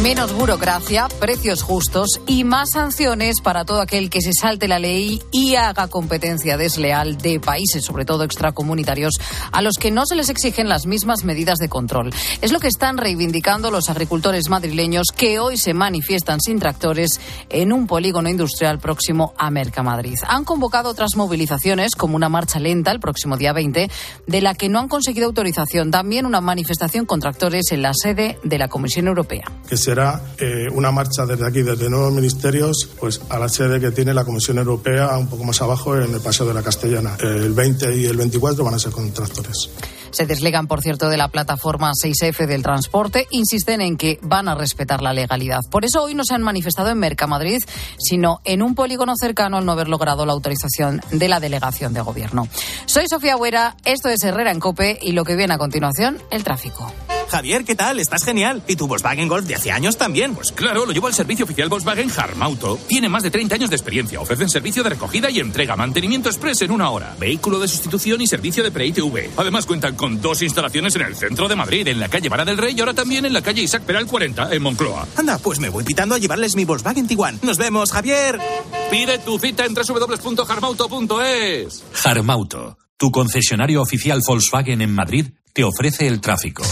[0.02, 5.22] Menos burocracia, precios justos y más sanciones para todo aquel que se salte la ley
[5.30, 9.14] y haga competencia desleal de países, sobre todo extracomunitarios,
[9.52, 12.12] a los que no se les exigen las mismas medidas de control.
[12.42, 17.72] Es lo que están reivindicando los agricultores madrileños que hoy se manifiestan sin tractores en
[17.72, 20.18] un polígono industrial próximo a Mercamadrid.
[20.26, 23.90] Han convocado otras movilizaciones, como una marcha lenta el próximo día 20,
[24.26, 25.90] de la que no han conseguido autorización.
[25.90, 29.44] También una manifestación con tractores en la sede de la Comisión Europea
[29.85, 34.14] será eh, una marcha desde aquí, desde nuevos ministerios, pues a la sede que tiene
[34.14, 37.16] la Comisión Europea, un poco más abajo, en el Paseo de la Castellana.
[37.20, 39.70] El 20 y el 24 van a ser con tractores.
[40.11, 43.27] Se deslegan, por cierto, de la plataforma 6F del transporte.
[43.31, 45.62] Insisten en que van a respetar la legalidad.
[45.70, 47.62] Por eso hoy no se han manifestado en Mercamadrid,
[47.99, 52.01] sino en un polígono cercano al no haber logrado la autorización de la delegación de
[52.01, 52.47] gobierno.
[52.87, 56.44] Soy Sofía Huera, esto es Herrera en Cope y lo que viene a continuación, el
[56.44, 56.92] tráfico.
[57.28, 57.98] Javier, ¿qué tal?
[57.98, 58.62] Estás genial.
[58.68, 60.34] ¿Y tu Volkswagen Golf de hace años también?
[60.34, 62.78] Pues claro, lo llevo al servicio oficial Volkswagen Harmauto.
[62.87, 64.20] Tiene más de 30 años de experiencia.
[64.20, 68.26] Ofrecen servicio de recogida y entrega, mantenimiento express en una hora, vehículo de sustitución y
[68.26, 69.30] servicio de pre-ITV.
[69.37, 72.58] Además cuentan con dos instalaciones en el centro de Madrid, en la calle Vara del
[72.58, 75.06] Rey y ahora también en la calle Isaac Peral 40, en Moncloa.
[75.16, 77.38] Anda, pues me voy pitando a llevarles mi Volkswagen Tiguan.
[77.42, 78.40] Nos vemos, Javier.
[78.90, 81.84] Pide tu cita en www.harmauto.es.
[82.04, 86.64] Harmauto, tu concesionario oficial Volkswagen en Madrid, te ofrece el tráfico.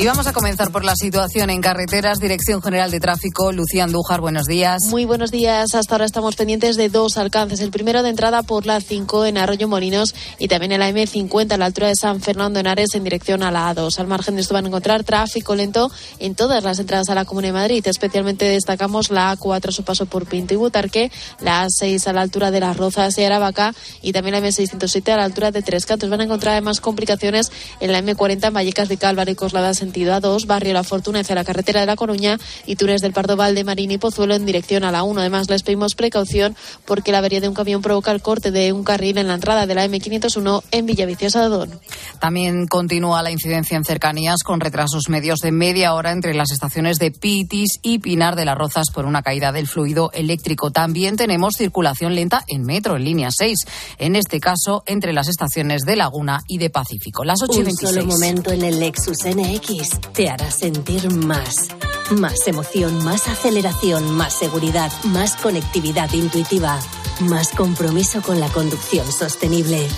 [0.00, 2.20] Y vamos a comenzar por la situación en carreteras.
[2.20, 4.84] Dirección General de Tráfico, Lucía Andújar, buenos días.
[4.86, 5.74] Muy buenos días.
[5.74, 7.60] Hasta ahora estamos pendientes de dos alcances.
[7.60, 11.52] El primero de entrada por la 5 en Arroyo Molinos y también en la M50
[11.52, 13.98] a la altura de San Fernando en Ares en dirección a la A2.
[13.98, 17.26] Al margen de esto van a encontrar tráfico lento en todas las entradas a la
[17.26, 17.86] Comuna de Madrid.
[17.86, 22.22] Especialmente destacamos la A4 a su paso por Pinto y Butarque, la A6 a la
[22.22, 25.84] altura de las Rozas y Aravaca y también la M607 a la altura de Tres
[25.84, 26.08] Cantos.
[26.08, 30.14] Van a encontrar además complicaciones en la M40 en Vallecas de Calvar y Coslada sentido
[30.14, 33.64] A2, Barrio La Fortuna hacia la carretera de La Coruña y Túnez del Pardo Valde,
[33.64, 35.20] Marín y Pozuelo en dirección a la 1.
[35.20, 38.84] Además, les pedimos precaución porque la avería de un camión provoca el corte de un
[38.84, 41.80] carril en la entrada de la M501 en Villaviciosa de Adón.
[42.20, 46.98] También continúa la incidencia en cercanías con retrasos medios de media hora entre las estaciones
[46.98, 50.70] de Pitis y Pinar de las Rozas por una caída del fluido eléctrico.
[50.70, 53.58] También tenemos circulación lenta en metro, en línea 6.
[53.98, 57.24] En este caso, entre las estaciones de Laguna y de Pacífico.
[57.24, 59.79] Las 8 y Un solo momento en el Lexus NX
[60.12, 61.68] te hará sentir más.
[62.10, 66.78] Más emoción, más aceleración, más seguridad, más conectividad intuitiva,
[67.20, 69.88] más compromiso con la conducción sostenible.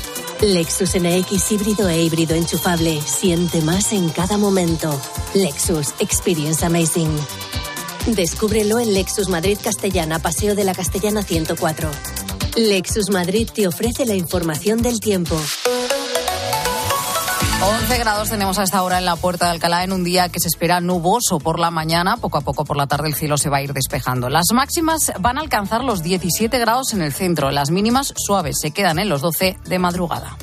[0.40, 3.00] Lexus NX híbrido e híbrido enchufable.
[3.00, 5.00] Siente más en cada momento.
[5.34, 7.16] Lexus Experience Amazing.
[8.06, 11.90] Descúbrelo en Lexus Madrid Castellana, Paseo de la Castellana 104.
[12.56, 15.40] Lexus Madrid te ofrece la información del tiempo.
[17.64, 20.40] 11 grados tenemos a esta hora en la puerta de Alcalá en un día que
[20.40, 22.16] se espera nuboso por la mañana.
[22.16, 24.28] Poco a poco por la tarde el cielo se va a ir despejando.
[24.28, 27.52] Las máximas van a alcanzar los 17 grados en el centro.
[27.52, 30.36] Las mínimas suaves se quedan en los 12 de madrugada.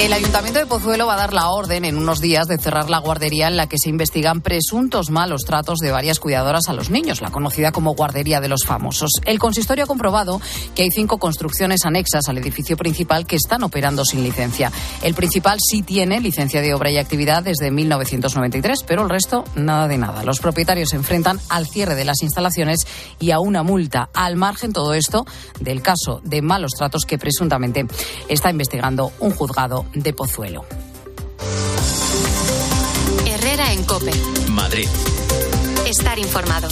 [0.00, 3.00] El Ayuntamiento de Pozuelo va a dar la orden en unos días de cerrar la
[3.00, 7.20] guardería en la que se investigan presuntos malos tratos de varias cuidadoras a los niños,
[7.20, 9.10] la conocida como Guardería de los Famosos.
[9.26, 10.40] El consistorio ha comprobado
[10.74, 14.72] que hay cinco construcciones anexas al edificio principal que están operando sin licencia.
[15.02, 19.86] El principal sí tiene licencia de obra y actividad desde 1993, pero el resto nada
[19.86, 20.24] de nada.
[20.24, 22.86] Los propietarios se enfrentan al cierre de las instalaciones
[23.18, 24.08] y a una multa.
[24.14, 25.26] Al margen todo esto
[25.60, 27.84] del caso de malos tratos que presuntamente
[28.30, 30.64] está investigando un juzgado de Pozuelo.
[33.26, 34.12] Herrera en Cope.
[34.50, 34.88] Madrid.
[35.86, 36.68] Estar informado.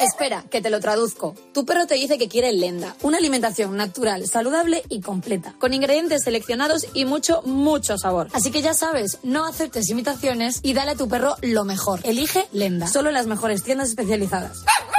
[0.00, 1.34] Espera, que te lo traduzco.
[1.54, 6.24] Tu perro te dice que quiere lenda, una alimentación natural, saludable y completa, con ingredientes
[6.24, 8.28] seleccionados y mucho, mucho sabor.
[8.34, 12.00] Así que ya sabes, no aceptes imitaciones y dale a tu perro lo mejor.
[12.02, 14.64] Elige lenda, solo en las mejores tiendas especializadas.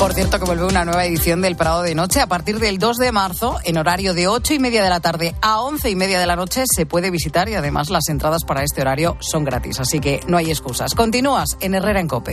[0.00, 2.22] Por cierto, que vuelve una nueva edición del Prado de Noche.
[2.22, 5.34] A partir del 2 de marzo, en horario de 8 y media de la tarde
[5.42, 8.64] a 11 y media de la noche, se puede visitar y además las entradas para
[8.64, 9.78] este horario son gratis.
[9.78, 10.94] Así que no hay excusas.
[10.94, 12.32] Continúas en Herrera en Cope.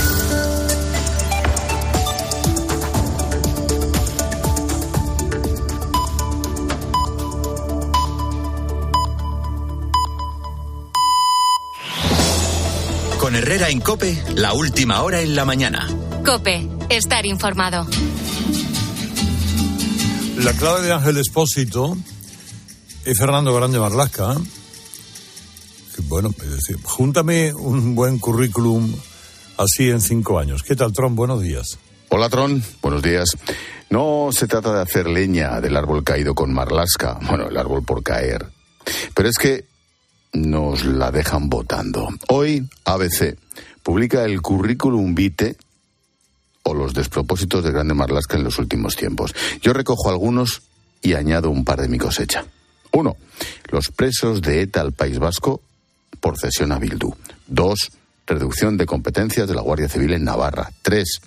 [13.31, 15.87] Con Herrera en Cope, la última hora en la mañana.
[16.25, 17.87] Cope, estar informado.
[20.39, 21.95] La clave de Ángel Espósito
[23.05, 24.35] es Fernando Grande Marlasca.
[26.09, 28.93] Bueno, es decir, júntame un buen currículum
[29.55, 30.61] así en cinco años.
[30.61, 31.15] ¿Qué tal, Tron?
[31.15, 31.79] Buenos días.
[32.09, 32.61] Hola, Tron.
[32.81, 33.37] Buenos días.
[33.89, 37.17] No se trata de hacer leña del árbol caído con marlasca.
[37.29, 38.47] Bueno, el árbol por caer.
[39.15, 39.70] Pero es que
[40.33, 42.09] nos la dejan votando.
[42.29, 43.37] Hoy, ABC
[43.83, 45.55] publica el currículum vitae
[46.63, 49.33] o los despropósitos de Grande Marlasca en los últimos tiempos.
[49.61, 50.61] Yo recojo algunos
[51.01, 52.45] y añado un par de mi cosecha.
[52.93, 53.17] Uno,
[53.71, 55.61] los presos de ETA al País Vasco
[56.19, 57.13] por cesión a Bildu.
[57.47, 57.91] Dos,
[58.27, 60.71] reducción de competencias de la Guardia Civil en Navarra.
[60.81, 61.21] Tres,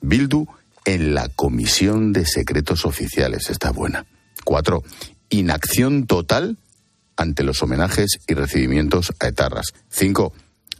[0.00, 0.46] Bildu
[0.84, 3.50] en la Comisión de Secretos Oficiales.
[3.50, 4.06] Está buena.
[4.44, 4.82] Cuatro,
[5.28, 6.56] inacción total
[7.20, 9.74] ante los homenajes y recibimientos a etarras.
[9.90, 10.32] Cinco,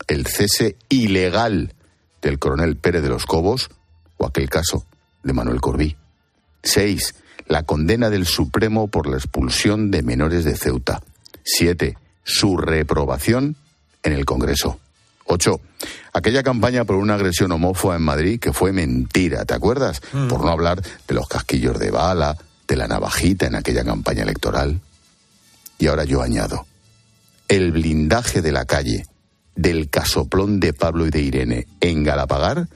[0.08, 1.74] el cese ilegal
[2.22, 3.68] del coronel Pérez de los Cobos
[4.16, 4.86] o aquel caso
[5.22, 5.98] de Manuel Corbí.
[6.62, 7.14] Seis,
[7.46, 11.02] la condena del Supremo por la expulsión de menores de Ceuta.
[11.44, 13.56] Siete, su reprobación
[14.02, 14.80] en el Congreso.
[15.26, 15.60] Ocho,
[16.14, 20.00] aquella campaña por una agresión homófoba en Madrid que fue mentira, ¿te acuerdas?
[20.30, 24.80] Por no hablar de los casquillos de bala, de la navajita en aquella campaña electoral.
[25.80, 26.66] Y ahora yo añado,
[27.48, 29.06] el blindaje de la calle
[29.56, 32.68] del casoplón de Pablo y de Irene en Galapagar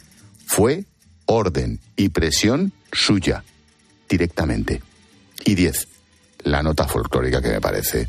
[0.46, 0.86] fue
[1.26, 3.44] orden y presión suya,
[4.08, 4.82] directamente.
[5.44, 5.86] Y diez,
[6.42, 8.08] la nota folclórica que me parece.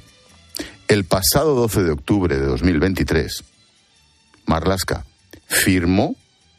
[0.87, 3.43] El pasado 12 de octubre de 2023,
[4.45, 5.05] Marlasca
[5.45, 6.15] firmó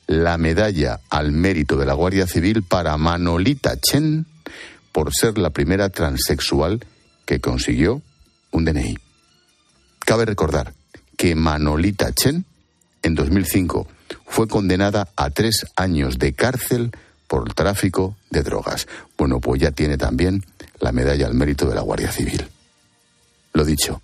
[0.07, 4.27] la medalla al mérito de la Guardia Civil para Manolita Chen
[4.93, 6.85] por ser la primera transexual
[7.25, 8.03] que consiguió
[8.57, 8.99] un DNI.
[10.01, 10.73] Cabe recordar
[11.17, 12.45] que Manolita Chen,
[13.03, 13.87] en 2005,
[14.27, 16.93] fue condenada a tres años de cárcel
[17.27, 18.87] por tráfico de drogas.
[19.19, 20.45] Bueno, pues ya tiene también
[20.81, 22.49] la medalla al mérito de la Guardia Civil.
[23.53, 24.01] Lo dicho,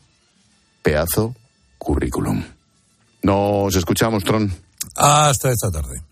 [0.83, 1.35] pedazo
[1.79, 2.45] currículum.
[3.23, 4.53] Nos escuchamos, Tron.
[4.97, 6.03] Hasta esta tarde.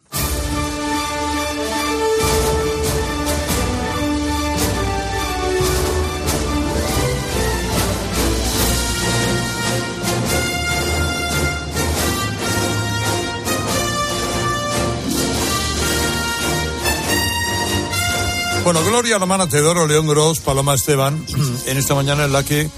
[18.65, 21.25] Bueno, Gloria Romana Teodoro, León Gross, Paloma Esteban,
[21.67, 22.69] en esta mañana en la que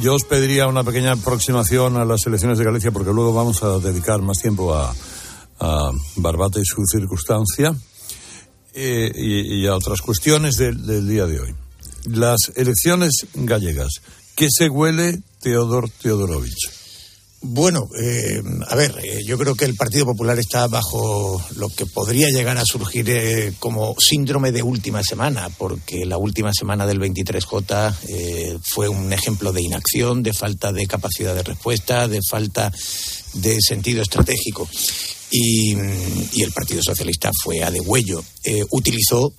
[0.00, 3.78] yo os pediría una pequeña aproximación a las elecciones de Galicia, porque luego vamos a
[3.78, 4.94] dedicar más tiempo a,
[5.60, 7.74] a Barbate y su circunstancia
[8.74, 11.54] eh, y, a otras cuestiones del día de hoy.
[12.04, 13.94] Las elecciones gallegas,
[14.34, 16.85] ¿qué se huele Teodor Teodorovich?
[17.48, 21.86] Bueno, eh, a ver, eh, yo creo que el Partido Popular está bajo lo que
[21.86, 26.98] podría llegar a surgir eh, como síndrome de última semana, porque la última semana del
[26.98, 32.72] 23J eh, fue un ejemplo de inacción, de falta de capacidad de respuesta, de falta
[33.34, 34.68] de sentido estratégico.
[35.30, 35.74] Y,
[36.32, 38.24] y, el Partido Socialista fue a degüello.
[38.44, 39.32] Eh, utilizó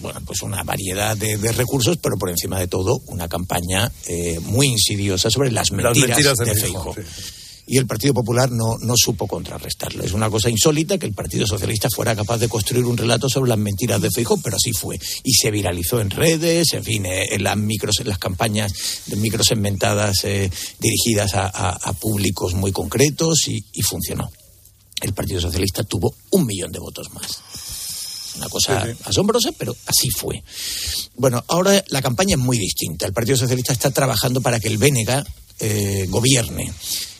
[0.00, 4.38] bueno, pues una variedad de, de, recursos, pero por encima de todo una campaña eh,
[4.40, 6.94] muy insidiosa sobre las mentiras, las mentiras de, de Feijóo.
[6.94, 7.43] Sí.
[7.66, 10.04] Y el Partido Popular no, no supo contrarrestarlo.
[10.04, 13.48] Es una cosa insólita que el Partido Socialista fuera capaz de construir un relato sobre
[13.48, 14.98] las mentiras de Feijóo, pero así fue.
[15.22, 18.72] Y se viralizó en redes, en fin, eh, en las, micros, en las campañas
[19.06, 24.30] de microsegmentadas eh, dirigidas a, a, a, públicos muy concretos y, y funcionó
[25.04, 27.40] el Partido Socialista tuvo un millón de votos más.
[28.36, 28.98] Una cosa sí, sí.
[29.04, 30.42] asombrosa, pero así fue.
[31.16, 33.06] Bueno, ahora la campaña es muy distinta.
[33.06, 35.24] El Partido Socialista está trabajando para que el Bénega
[35.60, 36.72] eh, gobierne.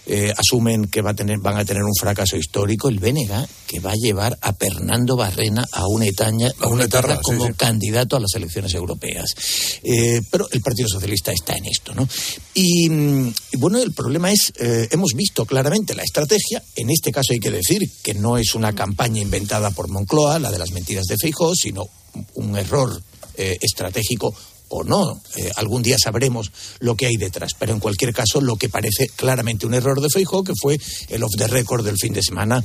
[0.06, 3.80] Eh, asumen que va a tener, van a tener un fracaso histórico, el Bénega, que
[3.80, 8.20] va a llevar a Fernando Barrena a una etaña, a una etarra como candidato a
[8.20, 9.34] las elecciones europeas.
[9.82, 12.06] Eh, pero el Partido Socialista está en esto, ¿no?
[12.52, 17.32] Y, mm, bueno, el problema es, eh, hemos visto claramente la estrategia, en este caso
[17.32, 21.06] hay que decir que no es una campaña inventada por Moncloa, la de las mentiras
[21.06, 21.88] de Feijóo, sino
[22.34, 23.02] un error
[23.36, 24.32] estratégico
[24.74, 25.20] o no.
[25.36, 26.50] Eh, algún día sabremos
[26.80, 27.52] lo que hay detrás.
[27.58, 31.22] Pero en cualquier caso, lo que parece claramente un error de Feijóo, que fue el
[31.22, 32.62] off the record del fin de semana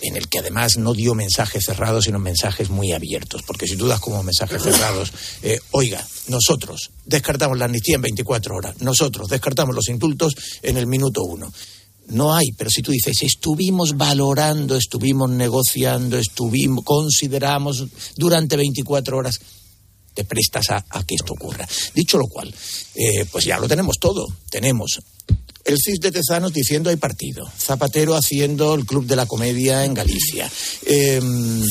[0.00, 3.42] en el que además no dio mensajes cerrados, sino mensajes muy abiertos.
[3.42, 5.12] Porque si tú das como mensajes cerrados,
[5.42, 10.86] eh, oiga, nosotros descartamos la amnistía en 24 horas, nosotros descartamos los indultos en el
[10.86, 11.52] minuto uno.
[12.08, 19.40] No hay, pero si tú dices, estuvimos valorando, estuvimos negociando, estuvimos, consideramos durante 24 horas,
[20.14, 21.68] te prestas a, que esto ocurra.
[21.94, 22.54] Dicho lo cual,
[22.94, 24.26] eh, pues ya lo tenemos todo.
[24.48, 25.00] Tenemos
[25.64, 29.94] el CIS de Tezanos diciendo hay partido, Zapatero haciendo el Club de la Comedia en
[29.94, 30.50] Galicia.
[30.86, 31.62] Em,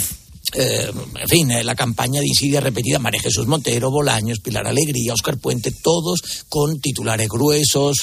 [0.56, 5.14] eh, en fin, eh, la campaña de insidia repetida, María Jesús Montero, Bolaños, Pilar Alegría,
[5.14, 7.98] Oscar Puente, todos con titulares gruesos,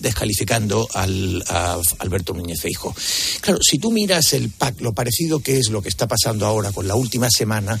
[0.00, 2.94] descalificando al, a Alberto Núñez Feijo.
[3.40, 6.72] Claro, si tú miras el PAC, lo parecido que es lo que está pasando ahora
[6.72, 7.78] con la última semana,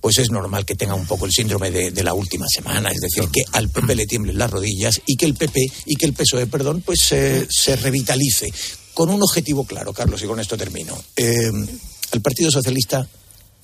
[0.00, 3.28] pues es normal que tenga un poco el síndrome de, la última semana, es decir,
[3.30, 6.46] que al PP le tiemblen las rodillas y que el PP y que el PSOE,
[6.46, 8.50] perdón, pues se revitalice
[8.94, 11.02] con un objetivo claro, Carlos, y con esto termino.
[11.16, 11.50] Eh,
[12.12, 13.08] el Partido Socialista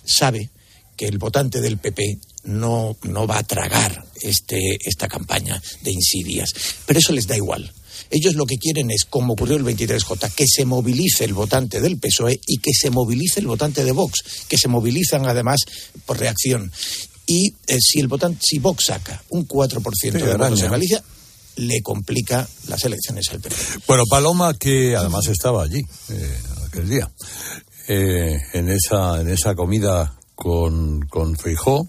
[0.04, 0.50] sabe
[0.96, 6.54] que el votante del PP no, no va a tragar este, esta campaña de insidias,
[6.86, 7.72] pero eso les da igual
[8.10, 11.98] ellos lo que quieren es, como ocurrió el 23J, que se movilice el votante del
[11.98, 15.60] PSOE y que se movilice el votante de Vox, que se movilizan además
[16.04, 16.70] por reacción.
[17.26, 21.02] Y eh, si el votante, si Vox saca un 4% de votos en Galicia,
[21.56, 23.56] le complica las elecciones al PP.
[23.86, 25.80] Bueno, Paloma, que además estaba allí
[26.10, 27.10] eh, aquel día,
[27.88, 31.88] eh, en, esa, en esa comida con, con Feijó,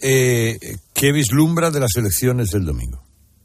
[0.00, 3.02] ¿qué vislumbra de las elecciones del domingo?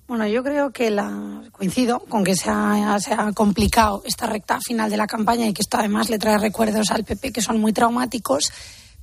[0.10, 2.97] Bueno, yo creo que la coincido con que se ha,
[3.36, 7.03] complicado esta recta final de la campaña y que esto además le trae recuerdos al
[7.03, 8.51] PP que son muy traumáticos.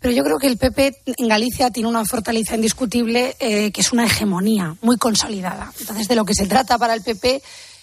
[0.00, 3.92] Pero yo creo que el PP en Galicia tiene una fortaleza indiscutible eh, que es
[3.92, 5.72] una hegemonía muy consolidada.
[5.78, 7.40] Entonces, de lo que se trata para el PP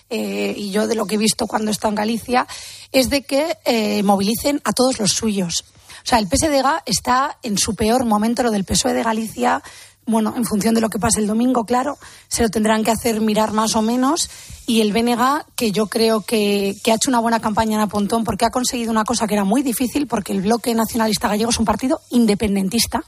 [0.09, 2.45] eh, y yo de lo que he visto cuando está en Galicia,
[2.91, 5.63] es de que eh, movilicen a todos los suyos.
[6.03, 9.63] O sea, el PSDG está en su peor momento, lo del PSOE de Galicia
[10.05, 11.97] bueno, en función de lo que pase el domingo, claro,
[12.27, 14.29] se lo tendrán que hacer mirar más o menos.
[14.65, 18.45] Y el BNG, que yo creo que, ha hecho una buena campaña en Apontón porque
[18.45, 21.65] ha conseguido una cosa que era muy difícil, porque el bloque nacionalista gallego es un
[21.65, 23.03] partido independentista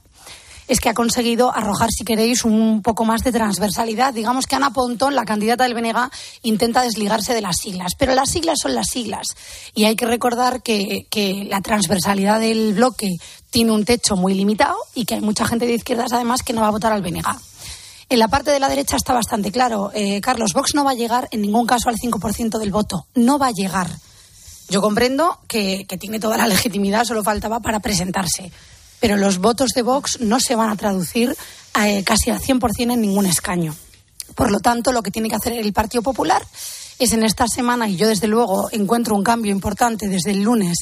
[0.68, 4.14] es que ha conseguido arrojar, si queréis, un poco más de transversalidad.
[4.14, 6.10] Digamos que Ana Pontón, la candidata del BNG,
[6.44, 9.28] intenta desligarse de las siglas, pero las siglas son las siglas.
[9.74, 11.06] Y hay que recordar que,
[11.50, 13.10] la transversalidad del bloque
[13.50, 16.62] tiene un techo muy limitado y que hay mucha gente de izquierdas, además, que no
[16.62, 17.26] va a votar al BNG.
[18.10, 19.92] En la parte de la derecha está bastante claro.
[19.94, 23.08] Eh, Carlos, Vox no va a llegar en ningún caso al 5% del voto.
[23.16, 23.90] No va a llegar.
[24.70, 28.52] Yo comprendo que, que tiene toda la legitimidad, solo faltaba para presentarse
[29.00, 31.36] pero los votos de Vox no se van a traducir
[31.84, 33.76] eh, casi al 100% en ningún escaño.
[34.36, 36.46] Por lo tanto, lo que tiene que hacer el Partido Popular
[37.00, 40.78] es en esta semana, y yo desde luego encuentro un cambio importante desde el lunes,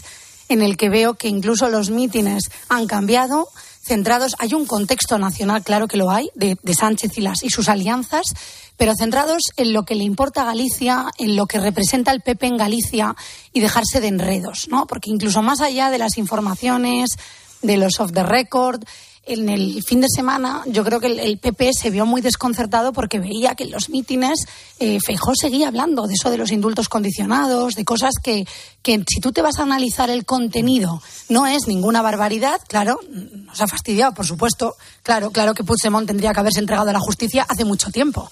[0.49, 3.47] en el que veo que incluso los mítines han cambiado,
[3.83, 7.49] centrados, hay un contexto nacional, claro que lo hay, de, de Sánchez y, las, y
[7.49, 8.25] sus alianzas,
[8.77, 12.47] pero centrados en lo que le importa a Galicia, en lo que representa el PP
[12.47, 13.15] en Galicia
[13.51, 14.87] y dejarse de enredos, ¿no?
[14.87, 17.17] Porque incluso más allá de las informaciones,
[17.63, 18.83] de los off the record.
[19.25, 23.19] En el fin de semana yo creo que el, PP se vio muy desconcertado porque
[23.19, 24.45] veía que en los mítines
[24.79, 28.45] eh, Feijó seguía hablando de eso de los indultos condicionados, de cosas que,
[28.81, 33.61] que si tú te vas a analizar el contenido no es ninguna barbaridad, claro, nos
[33.61, 37.45] ha fastidiado, por supuesto, claro, claro que Puigdemont tendría que haberse entregado a la justicia
[37.47, 38.29] hace mucho tiempo.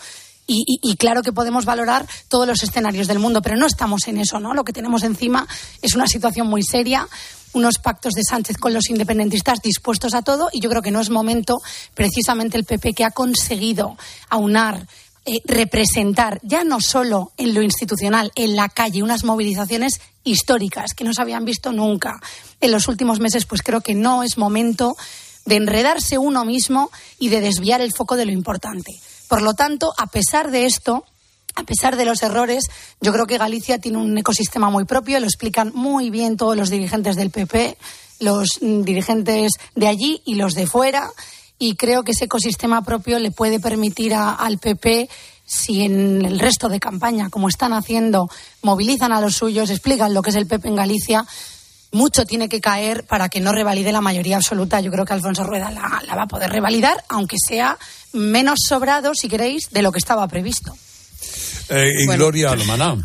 [0.54, 4.40] Y, claro que podemos valorar todos los escenarios del mundo, pero no estamos en eso,
[4.40, 4.54] ¿no?
[4.54, 5.48] Lo que tenemos encima
[5.82, 7.08] es una situación muy seria,
[7.54, 11.02] unos pactos de Sánchez con los independentistas dispuestos a todo, y yo creo que no
[11.02, 11.58] es momento,
[11.94, 13.98] precisamente el PP que ha conseguido
[14.30, 14.88] aunar
[15.24, 21.04] eh, representar ya no solo en lo institucional, en la calle, unas movilizaciones históricas que
[21.04, 22.20] no se habían visto nunca
[22.60, 24.96] en los últimos meses, pues creo que no es momento
[25.46, 26.90] de enredarse uno mismo
[27.20, 29.00] y de desviar el foco de lo importante.
[29.28, 31.06] Por lo tanto, a pesar de esto,
[31.56, 32.66] a pesar de los errores,
[33.02, 36.70] yo creo que Galicia tiene un ecosistema muy propio, lo explican muy bien todos los
[36.70, 37.78] dirigentes del PP,
[38.20, 41.10] los mm, dirigentes de allí y los de fuera,
[41.60, 45.10] y creo que ese ecosistema propio le puede permitir al PP
[45.46, 48.30] si en el resto de campaña, como están haciendo,
[48.62, 51.26] movilizan a los suyos, explican lo que es el PP en Galicia,
[51.92, 54.80] mucho tiene que caer para que no revalide la mayoría absoluta.
[54.80, 57.78] Yo creo que Alfonso Rueda la, la va a poder revalidar, aunque sea
[58.14, 60.74] menos sobrado, si queréis, de lo que estaba previsto.
[61.70, 62.24] Eh, y Bueno.
[62.24, 62.98] Gloria Almaná.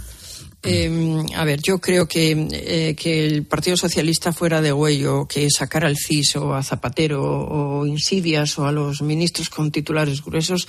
[0.62, 5.48] Eh, a ver, yo creo que, eh, que el Partido Socialista fuera de huello, que
[5.48, 10.66] sacara al CIS o a Zapatero o Insidias o a los ministros con titulares gruesos,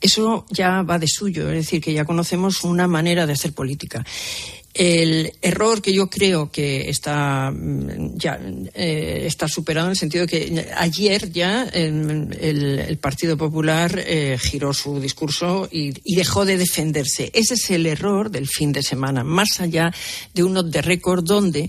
[0.00, 4.04] eso ya va de suyo, es decir, que ya conocemos una manera de hacer política.
[4.72, 8.38] El error que yo creo que está mm, ya
[8.72, 14.38] eh, está superado en el sentido de que ayer ya el, el- Partido Popular eh,
[14.40, 17.32] giró su discurso y, dejó de defenderse.
[17.34, 19.92] Ese es el error del fin de semana, más allá
[20.34, 21.68] de un de récord donde,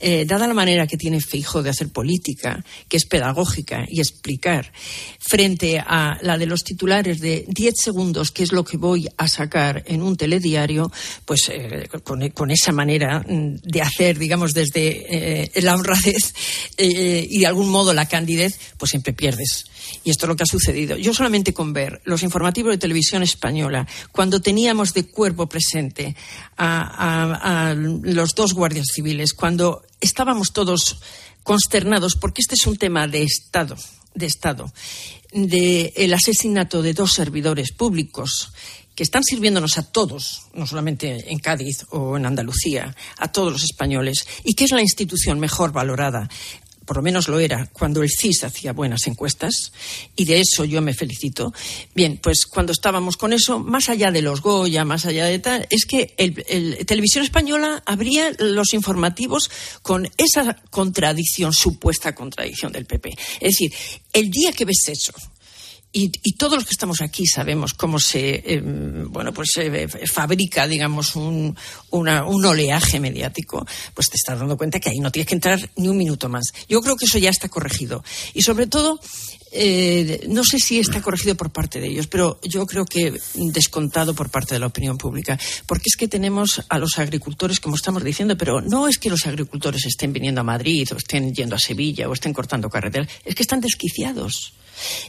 [0.00, 4.72] eh, dada la manera que tiene Feijóo de hacer política, que es pedagógica y explicar,
[5.18, 9.28] frente a la de los titulares de 10 segundos, que es lo que voy a
[9.28, 10.90] sacar en un telediario,
[11.24, 16.34] pues eh, con, esa manera mm, de hacer, digamos, desde eh, la honradez
[16.76, 19.66] eh, y de algún modo la candidez, pues siempre pierdes.
[20.04, 20.96] Y esto es lo que ha sucedido.
[20.96, 26.14] Yo solamente con ver los informativos de televisión española, cuando teníamos de cuerpo presente
[26.56, 31.00] a- a los dos guardias civiles, cuando estábamos todos
[31.42, 33.76] consternados, porque este es un tema de Estado,
[34.18, 34.72] de Estado,
[35.32, 38.52] de el asesinato de dos servidores públicos
[38.94, 43.62] que están sirviéndonos a todos, no solamente en Cádiz o en Andalucía, a todos los
[43.62, 46.28] españoles, y que es la institución mejor valorada
[46.88, 49.72] por lo menos lo era cuando el CIS hacía buenas encuestas,
[50.16, 51.52] y de eso yo me felicito.
[51.94, 55.66] Bien, pues cuando estábamos con eso, más allá de los Goya, más allá de tal,
[55.68, 59.50] es que el, el- Televisión Española abría los informativos
[59.82, 63.10] con esa contradicción, supuesta contradicción del PP.
[63.40, 63.70] Es decir,
[64.14, 65.12] el día que ves eso,
[65.92, 70.66] y, y todos los que estamos aquí sabemos cómo se eh, bueno pues se fabrica
[70.66, 71.56] digamos un,
[71.90, 75.88] un oleaje mediático pues te estás dando cuenta que ahí no tienes que entrar ni
[75.88, 76.52] un minuto más.
[76.68, 78.04] Yo creo que eso ya está corregido.
[78.34, 79.00] Y sobre todo
[79.50, 84.14] eh, no sé si está corregido por parte de ellos, pero yo creo que descontado
[84.14, 88.04] por parte de la opinión pública, porque es que tenemos a los agricultores, como estamos
[88.04, 91.58] diciendo, pero no es que los agricultores estén viniendo a Madrid o estén yendo a
[91.58, 94.54] Sevilla o estén cortando carreteras, es que están desquiciados.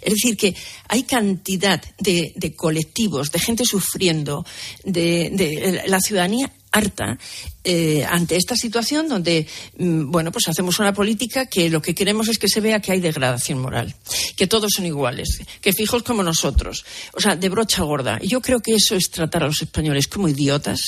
[0.02, 0.56] Es decir, que
[0.88, 4.44] hay cantidad de, colectivos, de gente sufriendo,
[4.84, 7.18] de la ciudadanía harta
[7.64, 9.48] eh, ante esta situación donde,
[9.78, 12.92] mm, bueno, pues hacemos una política que lo que queremos es que se vea que
[12.92, 13.96] hay degradación moral,
[14.36, 18.20] que todos son iguales, que fijos como nosotros, o sea, de brocha gorda.
[18.22, 20.80] Yo creo que eso es tratar a los españoles como idiotas.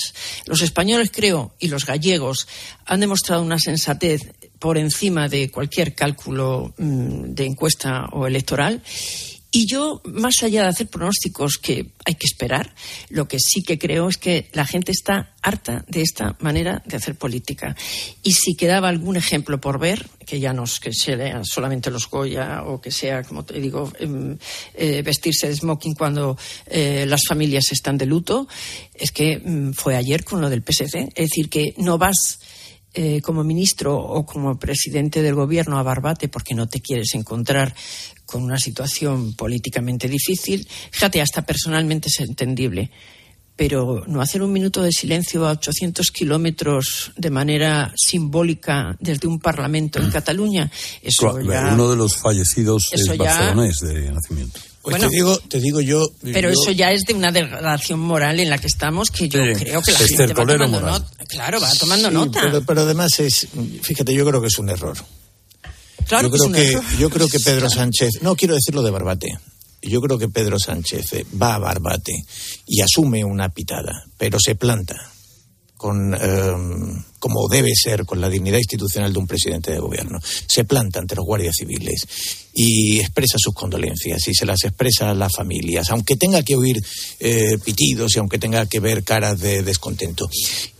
[0.46, 2.48] Los españoles, creo, y los gallegos
[2.86, 4.22] han demostrado una sensatez
[4.60, 8.82] por encima de cualquier cálculo mm, de encuesta o electoral.
[9.54, 12.74] Y yo, más allá de hacer pronósticos que hay que esperar,
[13.10, 16.96] lo que sí que creo es que la gente está harta de esta manera de
[16.96, 17.76] hacer política.
[18.24, 22.10] Y si quedaba algún ejemplo por ver, que ya no es que sean solamente los
[22.10, 24.38] Goya o que sea, como te digo, em,
[24.74, 26.38] eh, vestirse de smoking cuando
[26.68, 28.48] eh, las familias están de luto,
[28.94, 31.10] es que mm, fue ayer con lo del PSC.
[31.14, 32.40] Es decir, que no vas
[32.94, 37.74] eh, como ministro o como presidente del gobierno a Barbate porque no te quieres encontrar
[38.32, 42.90] con una situación políticamente difícil, fíjate, hasta personalmente es entendible.
[43.54, 49.40] Pero no hacer un minuto de silencio a 800 kilómetros de manera simbólica desde un
[49.40, 50.72] parlamento en Cataluña,
[51.04, 51.72] eso ya.
[51.74, 54.60] Uno de los fallecidos Eso es ya- barcelonés de nacimiento.
[54.82, 55.10] Pues Bueno.
[55.10, 56.08] te digo, te digo yo.
[56.24, 59.40] Pero yo- eso ya es de una degradación moral en la que estamos que yo
[59.44, 59.54] Sí.
[59.54, 61.08] creo que la gente va tomando nota.
[61.28, 62.42] Claro, va tomando Sí, nota.
[62.42, 63.48] Pero, pero además es,
[63.84, 64.98] fíjate, yo creo que es un error.
[66.08, 68.82] Claro yo que es creo un que, yo creo que Pedro Sánchez, no quiero decirlo
[68.82, 69.38] de Barbate.
[69.84, 72.14] Yo creo que Pedro Sánchez eh, va a Barbate
[72.68, 74.96] y asume una pitada, pero se planta
[75.76, 80.20] con eh, como debe ser con la dignidad institucional de un presidente de gobierno.
[80.48, 82.06] Se planta ante los guardias civiles
[82.54, 86.76] y expresa sus condolencias y se las expresa a las familias, aunque tenga que oír
[87.20, 90.28] eh, pitidos y aunque tenga que ver caras de descontento.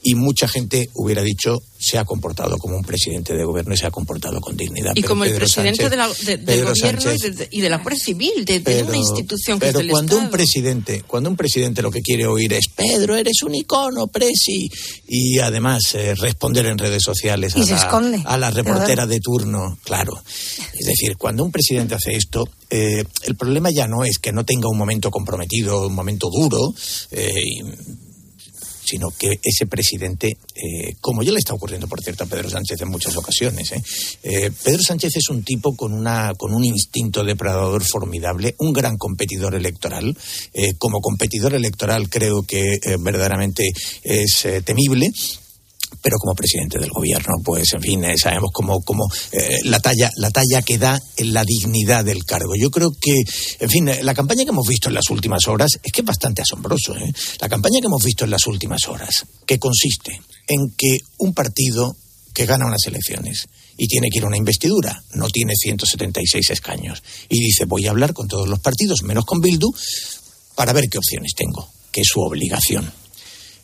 [0.04, 3.86] Y mucha gente hubiera dicho se ha comportado como un presidente de gobierno y se
[3.86, 4.92] ha comportado con dignidad.
[4.96, 7.62] Y Pero como el presidente Sánchez- de la- de- del gobierno Sánchez- y de, y
[7.62, 10.32] de la Guardia Civil, de, pero, una institución que pero es del cuando un Estado.
[10.38, 14.70] presidente, cuando un presidente lo que quiere oír es Pedro, eres un icono, presi,
[15.08, 18.24] y además eh, responder en redes sociales a, Y se la, esconde.
[18.26, 20.14] a la reportera de turno, claro.
[20.74, 24.46] Es decir, cuando un presidente hace esto, eh, el problema ya no es que no
[24.46, 26.74] tenga un momento comprometido, un momento duro,
[27.12, 27.30] eh,
[28.84, 32.82] sino que ese presidente, eh, como ya le está ocurriendo, por cierto, a Pedro Sánchez
[32.82, 33.82] en muchas ocasiones, ¿eh?
[34.24, 38.98] Eh, Pedro Sánchez es un tipo con, una, con un instinto depredador formidable, un gran
[38.98, 40.18] competidor electoral.
[40.78, 43.64] como competidor electoral creo que verdaderamente
[44.04, 45.12] es temible
[46.02, 48.82] pero como presidente del gobierno, pues en fin, sabemos cómo,
[49.64, 52.56] la, talla, la talla que da en la dignidad del cargo.
[52.56, 53.22] Yo creo que,
[53.60, 56.42] en fin, la campaña que hemos visto en las últimas horas es que es bastante
[56.42, 56.96] asombroso.
[56.96, 57.12] ¿eh?
[57.40, 61.96] La campaña que hemos visto en las últimas horas, que consiste en que un partido
[62.34, 67.04] que gana unas elecciones y tiene que ir a una investidura, no tiene 176 escaños,
[67.30, 69.70] y dice voy a hablar con todos los partidos, menos con Bildu,
[70.56, 73.01] para ver qué opciones tengo, que es su obligación.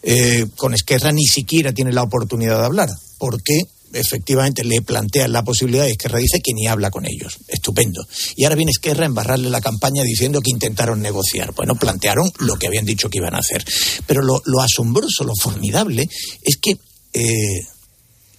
[0.04, 3.62] Eh, con Esquerra ni siquiera tiene la oportunidad de hablar, porque
[3.94, 7.38] efectivamente le plantean la posibilidad y Esquerra dice que ni habla con ellos.
[7.48, 8.06] Estupendo.
[8.36, 11.54] Y ahora viene Esquerra a embarrarle la campaña diciendo que intentaron negociar.
[11.54, 13.64] Bueno, plantearon lo que habían dicho que iban a hacer.
[14.06, 16.08] Pero lo, asombroso, lo formidable,
[16.44, 16.78] es que
[17.14, 17.62] eh,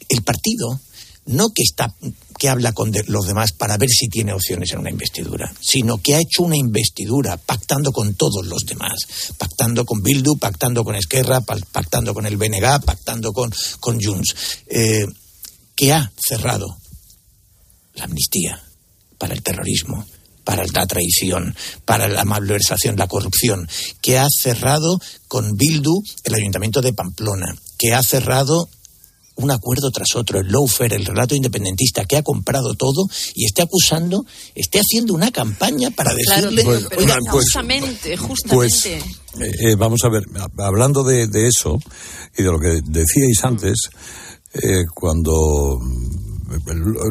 [0.08, 0.80] el partido
[1.28, 1.94] no que está
[2.38, 6.14] que habla con los demás para ver si tiene opciones en una investidura, sino que
[6.14, 8.94] ha hecho una investidura pactando con todos los demás,
[9.36, 14.34] pactando con Bildu, pactando con Esquerra, pactando con el BNG, pactando con, con Junts.
[14.68, 15.04] Eh,
[15.74, 16.76] que ha cerrado
[17.94, 18.64] la amnistía
[19.16, 20.04] para el terrorismo,
[20.42, 21.54] para la traición,
[21.84, 23.68] para la malversación, la corrupción,
[24.00, 24.98] que ha cerrado
[25.28, 28.68] con Bildu el Ayuntamiento de Pamplona, que ha cerrado
[29.38, 33.62] un acuerdo tras otro, el lawfare, el relato independentista, que ha comprado todo y esté
[33.62, 34.24] acusando,
[34.54, 36.64] esté haciendo una campaña para decirle...
[36.64, 36.86] Pues,
[37.30, 38.54] justamente, justamente.
[38.54, 39.02] Pues, eh,
[39.38, 40.24] eh, vamos a ver,
[40.58, 41.78] hablando de, de, eso
[42.36, 43.90] y de lo que decíais antes,
[44.54, 45.78] eh, cuando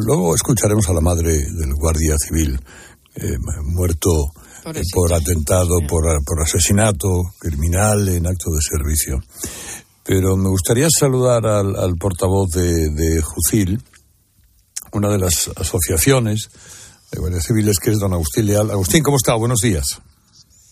[0.06, 2.58] luego escucharemos a la madre del guardia civil
[3.14, 4.10] eh, muerto
[4.74, 9.20] eh, por atentado, por, por, asesinato criminal en acto de servicio.
[10.08, 13.78] Pero me gustaría saludar al, portavoz de, de, Jucil,
[14.92, 16.48] una de las asociaciones
[17.12, 18.70] de guardias civiles, que es don Agustín Leal.
[18.70, 19.34] Agustín, ¿cómo está?
[19.34, 20.00] Buenos días.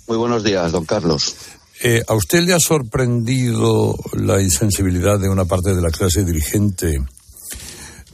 [0.09, 1.37] Muy buenos días, don Carlos.
[1.82, 6.99] Eh, ¿A usted le ha sorprendido la insensibilidad de una parte de la clase dirigente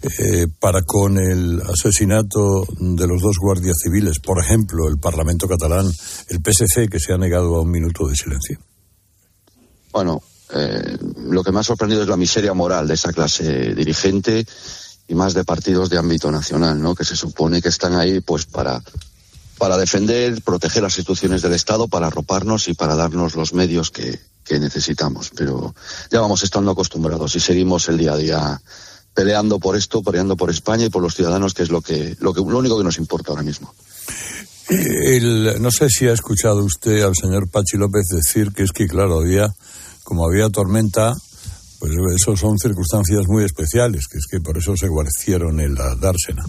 [0.02, 4.18] eh, para con el asesinato de los dos guardias civiles?
[4.18, 5.86] Por ejemplo, el Parlamento catalán,
[6.30, 8.58] el PSC, que se ha negado a un minuto de silencio.
[9.92, 10.20] Bueno,
[10.54, 10.98] eh,
[11.28, 14.46] lo que me ha sorprendido es la miseria moral de esa clase dirigente
[15.08, 16.94] y más de partidos de ámbito nacional, ¿no?
[16.94, 18.82] Que se supone que están ahí, pues, para
[19.62, 24.18] para defender, proteger las instituciones del Estado, para arroparnos y para darnos los medios que,
[24.50, 25.30] necesitamos.
[25.36, 25.72] Pero
[26.10, 28.60] ya vamos estando acostumbrados y seguimos el día a día
[29.14, 32.34] peleando por esto, peleando por España y por los ciudadanos, que es lo que lo,
[32.34, 33.72] que, lo único que nos importa ahora mismo.
[35.60, 39.20] no sé si ha escuchado usted al señor Pachi López decir que es que, claro,
[39.20, 39.54] había,
[40.04, 41.12] como había tormenta,
[41.78, 45.94] pues eso son circunstancias muy especiales, que es que por eso se guarcieron en la
[45.96, 46.44] dársena.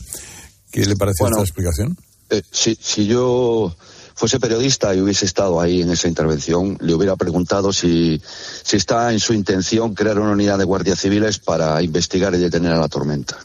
[0.72, 1.97] ¿Qué le parece esta explicación?
[2.30, 3.76] Eh, si, si yo
[4.16, 8.22] fuese periodista y hubiese estado ahí en esa intervención, le hubiera preguntado si,
[8.64, 12.74] si está en su intención crear una unidad de guardias civiles para investigar y detener
[12.74, 13.38] a la tormenta.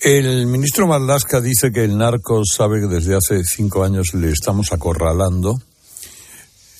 [0.00, 4.70] El ministro Marlasca dice que el narco sabe que desde hace cinco años le estamos
[4.72, 5.54] acorralando.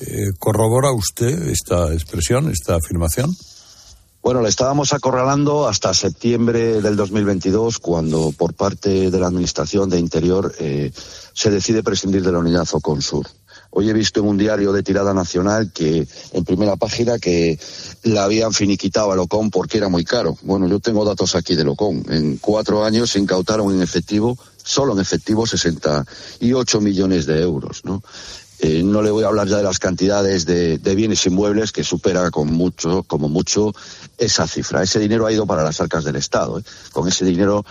[0.00, 3.34] Eh, ¿Corrobora usted esta expresión, esta afirmación?
[4.24, 9.98] Bueno, le estábamos acorralando hasta septiembre del 2022, cuando por parte de la Administración de
[9.98, 10.90] Interior eh,
[11.34, 13.26] se decide prescindir de la unidad Oconsur.
[13.76, 17.58] Hoy he visto en un diario de tirada nacional que, en primera página, que
[18.04, 20.38] la habían finiquitado a Locón porque era muy caro.
[20.42, 22.04] Bueno, yo tengo datos aquí de Locón.
[22.08, 28.02] En cuatro años se incautaron en efectivo, solo en efectivo, 68 millones de euros, ¿no?
[28.60, 32.30] Eh, no le voy a hablar ya de las cantidades de, bienes inmuebles que supera
[32.30, 33.74] con mucho, como mucho
[34.16, 34.82] esa cifra.
[34.82, 36.58] Ese dinero ha ido para las arcas del Estado.
[36.58, 36.62] ¿eh?
[36.92, 37.64] Con ese dinero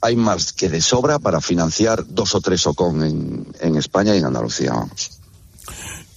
[0.00, 4.24] hay más que de sobra para financiar dos o tres OCON en, España y en
[4.24, 5.10] Andalucía, vamos.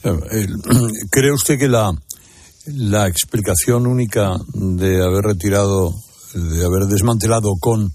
[0.04, 0.48] Eh,
[1.12, 1.92] ¿Cree usted que la,
[2.66, 5.94] la explicación única de haber retirado,
[6.34, 7.94] de haber desmantelado OCON,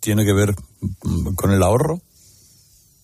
[0.00, 0.54] tiene que ver
[1.36, 2.02] con el ahorro?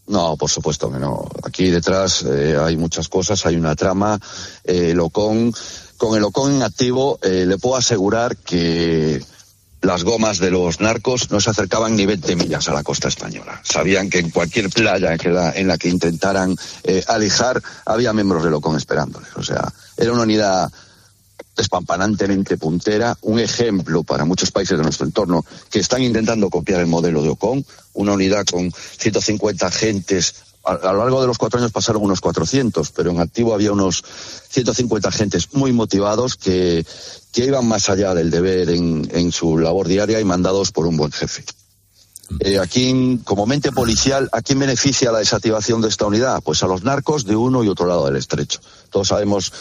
[0.09, 1.29] No, por supuesto que no.
[1.43, 4.19] Aquí detrás eh, hay muchas cosas, hay una trama.
[4.65, 4.95] Eh,
[5.97, 9.23] con el Ocon en activo, eh, le puedo asegurar que
[9.87, 13.61] las gomas de los narcos no se acercaban ni 20 millas a la costa española.
[13.63, 18.43] Sabían que en cualquier playa en la, en la que intentaran eh, alijar había miembros
[18.43, 19.31] del Ocon esperándoles.
[19.37, 20.71] O sea, era una unidad
[21.57, 26.87] despampanantemente puntera, un ejemplo para muchos países de nuestro entorno que están intentando copiar el
[26.87, 30.35] modelo de Ocon, una unidad con 150 agentes
[30.67, 34.03] a, lo largo de los cuatro años pasaron unos 400, pero en activo había unos
[34.49, 36.85] 150 agentes muy motivados que,
[37.33, 41.13] que iban más allá del deber en, su labor diaria y mandados por un buen
[41.13, 41.45] jefe.
[42.41, 46.43] Eh, aquí, como mente policial, ¿a quién beneficia la desactivación de esta unidad?
[46.43, 48.61] Pues a los narcos de uno y otro lado del estrecho.
[48.91, 49.53] Todos sabemos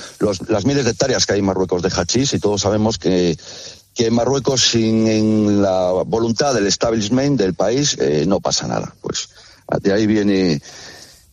[0.47, 3.37] las miles de hectáreas que hay en Marruecos de hachís y todos sabemos que,
[3.93, 8.93] que en Marruecos, sin la voluntad del establishment del país, eh, no pasa nada.
[9.01, 9.29] Pues
[9.81, 10.61] de ahí viene,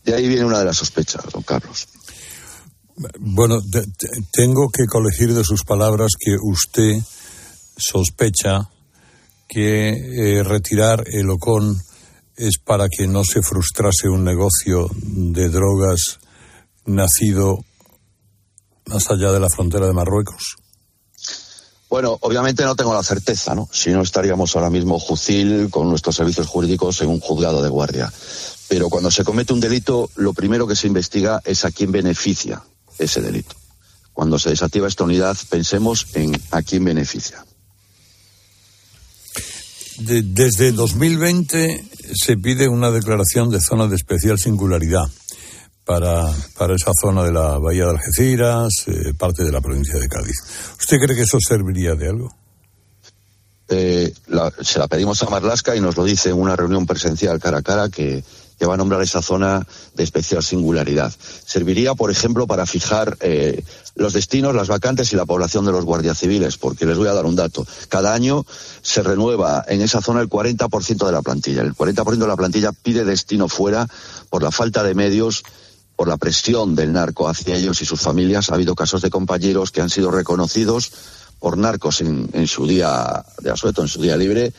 [0.05, 1.89] de ahí viene una de las sospechas, don Carlos.
[3.19, 3.61] Bueno,
[4.33, 7.03] tengo que colegir de sus palabras que usted
[7.77, 8.69] sospecha
[9.49, 9.91] que
[10.39, 11.77] eh, retirar el OCON
[12.37, 16.19] es para que no se frustrase un negocio de drogas
[16.87, 17.65] nacido
[18.93, 20.57] más allá de la frontera de Marruecos.
[21.89, 23.69] Bueno, obviamente no tengo la certeza, ¿no?
[23.71, 28.13] Si no estaríamos ahora mismo Jucil con nuestros servicios jurídicos en un juzgado de guardia.
[28.69, 32.63] Pero cuando se comete un delito, lo primero que se investiga es a quién beneficia
[32.99, 33.57] ese delito.
[34.15, 37.45] Cuando se desactiva esta unidad, pensemos en a quién beneficia
[39.99, 41.85] desde 2020
[42.15, 45.05] se pide una declaración de zona de especial singularidad
[45.85, 46.23] para,
[46.57, 50.37] para esa zona de la bahía de Algeciras, eh, parte de la provincia de Cádiz.
[50.79, 52.35] ¿Usted cree que eso serviría de algo?
[53.69, 54.13] Eh,
[54.61, 57.63] se la pedimos a Marlasca y nos lo dice en una reunión presencial cara a
[57.63, 58.23] cara que
[58.63, 59.67] que va a nombrar esa zona
[59.97, 61.13] de especial singularidad.
[61.45, 63.65] Serviría, por ejemplo, para fijar eh,
[63.97, 67.13] los destinos, las vacantes y la población de los guardias civiles, porque les voy a
[67.13, 67.67] dar un dato.
[67.89, 68.47] Cada año
[68.83, 71.63] se renueva en esa zona el 40% de la plantilla.
[71.63, 73.89] El 40% de la plantilla pide destino fuera
[74.31, 75.43] por la falta de medios
[75.97, 78.51] por la presión del narco hacia ellos y sus familias.
[78.51, 80.93] Ha habido casos de compañeros que han sido reconocidos
[81.39, 84.53] por narcos en, en su día de asueto, en su día libre,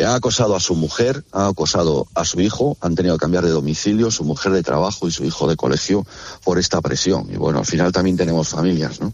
[0.00, 3.50] ha acosado a su mujer, ha acosado a su hijo, han tenido que cambiar de
[3.50, 6.06] domicilio, su mujer de trabajo y su hijo de colegio
[6.44, 7.28] por esta presión.
[7.30, 9.12] Y bueno, al final también tenemos familias, ¿no?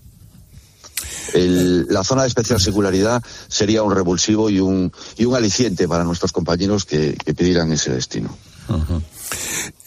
[1.34, 6.32] la zona de especial singularidad sería un revulsivo y un, y un aliciente para nuestros
[6.32, 8.34] compañeros que, pidieran ese destino.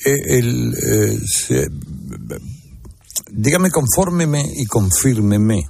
[0.03, 0.39] Eh,
[1.49, 1.67] eh,
[3.31, 5.63] dígame, confórmeme y confírmeme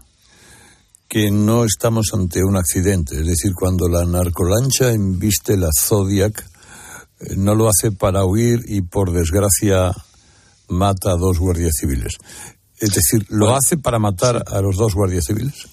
[1.07, 3.19] que no estamos ante un accidente.
[3.19, 6.47] Es decir, cuando la narcolancha embiste la Zodiac,
[7.19, 9.91] eh, no lo hace para huir y por desgracia
[10.69, 12.15] mata a dos guardias civiles.
[12.79, 15.67] Es decir, ¿lo hace para matar a los dos guardias civiles?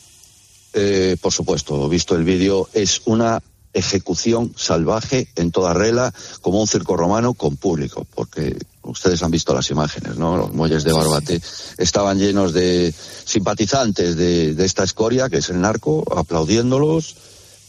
[0.75, 3.41] Eh, por supuesto, visto el vídeo, es una
[3.73, 9.55] ejecución salvaje en toda regla, como un circo romano con público, porque ustedes han visto
[9.55, 10.37] las imágenes, ¿no?
[10.37, 11.41] Los muelles de Barbate
[11.77, 12.93] estaban llenos de
[13.25, 17.17] simpatizantes de, esta escoria, que es el narco, aplaudiéndolos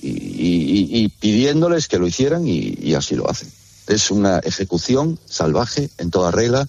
[0.02, 3.52] y, pidiéndoles que lo hicieran y, así lo hacen.
[3.88, 6.66] Es una ejecución salvaje en toda regla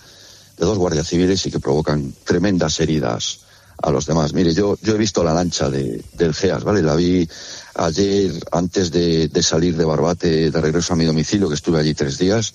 [0.58, 3.40] de dos guardias civiles y que provocan tremendas heridas
[3.82, 4.32] a los demás.
[4.32, 6.82] Mire, yo, yo he visto la lancha de, del GEAS, ¿vale?
[6.82, 7.28] La vi
[7.74, 12.18] ayer antes de, salir de Barbate de regreso a mi domicilio, que estuve allí tres
[12.18, 12.54] días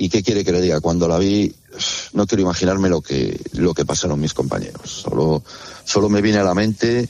[0.00, 0.80] ¿Y qué quiere que le diga?
[0.80, 1.54] Cuando la vi,
[2.14, 4.90] no quiero imaginarme lo que, lo que pasaron mis compañeros.
[4.90, 5.42] Solo,
[5.84, 7.06] solo me viene a la mente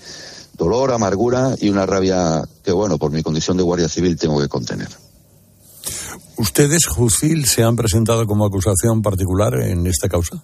[0.58, 4.48] dolor, amargura y una rabia que, bueno, por mi condición de guardia civil tengo que
[4.48, 4.88] contener.
[6.36, 10.42] ¿Ustedes, Jucil, se han presentado como acusación particular en esta causa?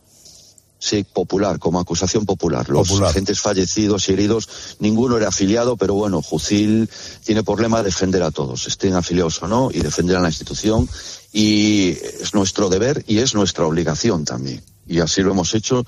[0.87, 2.69] Sí, popular, como acusación popular.
[2.69, 6.89] Los agentes fallecidos y heridos, ninguno era afiliado, pero bueno, Jucil
[7.25, 10.89] tiene problema de defender a todos, estén afiliados o no, y defender a la institución.
[11.33, 14.63] Y es nuestro deber y es nuestra obligación también.
[14.87, 15.85] Y así lo hemos hecho.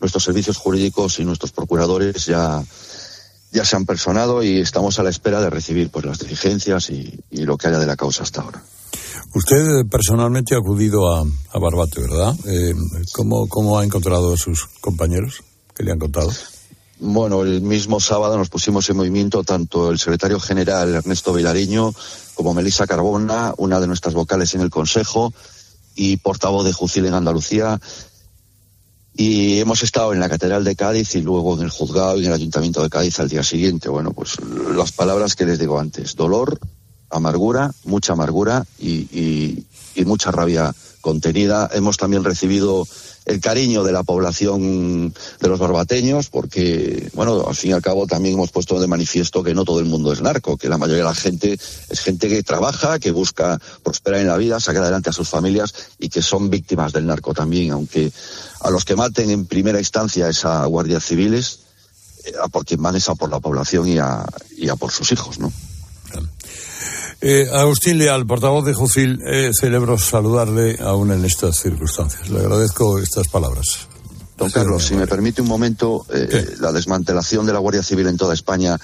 [0.00, 2.62] Nuestros servicios jurídicos y nuestros procuradores ya,
[3.52, 7.22] ya se han personado y estamos a la espera de recibir pues las diligencias y
[7.30, 8.62] lo que haya de la causa hasta ahora.
[9.34, 11.24] Usted personalmente ha acudido a,
[11.58, 12.34] Barbate, ¿verdad?
[12.46, 12.74] Eh,
[13.12, 15.42] ¿cómo, ha encontrado a sus compañeros?
[15.74, 16.30] ¿Qué le han contado?
[17.00, 21.92] Bueno, el mismo sábado nos pusimos en movimiento tanto el secretario general Ernesto Vilariño
[22.34, 25.32] como Melissa Carbona, una de nuestras vocales en el Consejo
[25.94, 27.80] y portavoz de Jucil en Andalucía.
[29.14, 32.28] Y hemos estado en la Catedral de Cádiz y luego en el juzgado y en
[32.28, 33.88] el Ayuntamiento de Cádiz al día siguiente.
[33.88, 34.36] Bueno, pues
[34.74, 36.58] las palabras que les digo antes, dolor,
[37.12, 39.64] amargura, mucha amargura y,
[40.04, 41.70] mucha rabia contenida.
[41.72, 42.86] Hemos también recibido
[43.24, 48.06] el cariño de la población de los barbateños, porque, bueno, al fin y al cabo
[48.06, 51.04] también hemos puesto de manifiesto que no todo el mundo es narco, que la mayoría
[51.04, 51.52] de la gente
[51.88, 55.72] es gente que trabaja, que busca prosperar en la vida, sacar adelante a sus familias
[56.00, 58.10] y que son víctimas del narco también, aunque
[58.60, 61.60] a los que maten en primera instancia esa guardias civiles,
[62.24, 64.24] eh, a por quien van es a por la población y a,
[64.56, 65.52] y a por sus hijos, ¿no?
[67.20, 72.28] Eh, Agustín Leal, portavoz de Jufil, eh, celebro saludarle aún en estas circunstancias.
[72.28, 73.86] Le agradezco estas palabras.
[74.36, 78.16] Don Carlos, si me permite un momento, eh, la desmantelación de la Guardia Civil en
[78.16, 78.76] toda España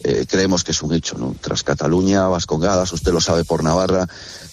[0.00, 1.16] eh, creemos que es un hecho.
[1.16, 1.34] ¿no?
[1.40, 4.06] Tras Cataluña, Vascongadas, usted lo sabe por Navarra,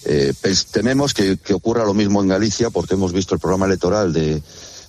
[0.04, 0.32] eh,
[0.70, 4.42] tememos que, que, ocurra lo mismo en Galicia porque hemos visto el programa electoral de,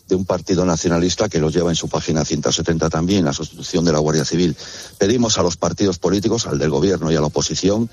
[0.07, 3.91] de un partido nacionalista que lo lleva en su página 170 también, la sustitución de
[3.91, 4.55] la Guardia Civil.
[4.97, 7.89] Pedimos a los partidos políticos, al del gobierno y a la oposición,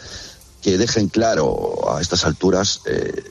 [0.61, 3.25] que dejen claro a estas alturas eh,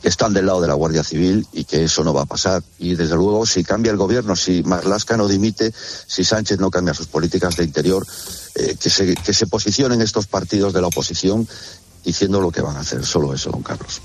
[0.00, 2.62] que están del lado de la Guardia Civil y que eso no va a pasar.
[2.78, 5.72] Y desde luego, si cambia el gobierno, si Marlasca no dimite,
[6.06, 8.06] si Sánchez no cambia sus políticas de interior,
[8.54, 11.48] eh, que, se, que se posicionen estos partidos de la oposición
[12.04, 13.04] diciendo lo que van a hacer.
[13.04, 14.00] Solo eso, don Carlos.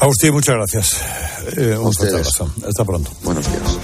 [0.00, 1.00] Agustín, muchas gracias.
[1.56, 2.52] Eh, un fuerte abrazo.
[2.66, 3.10] Hasta pronto.
[3.22, 3.78] Buenos días.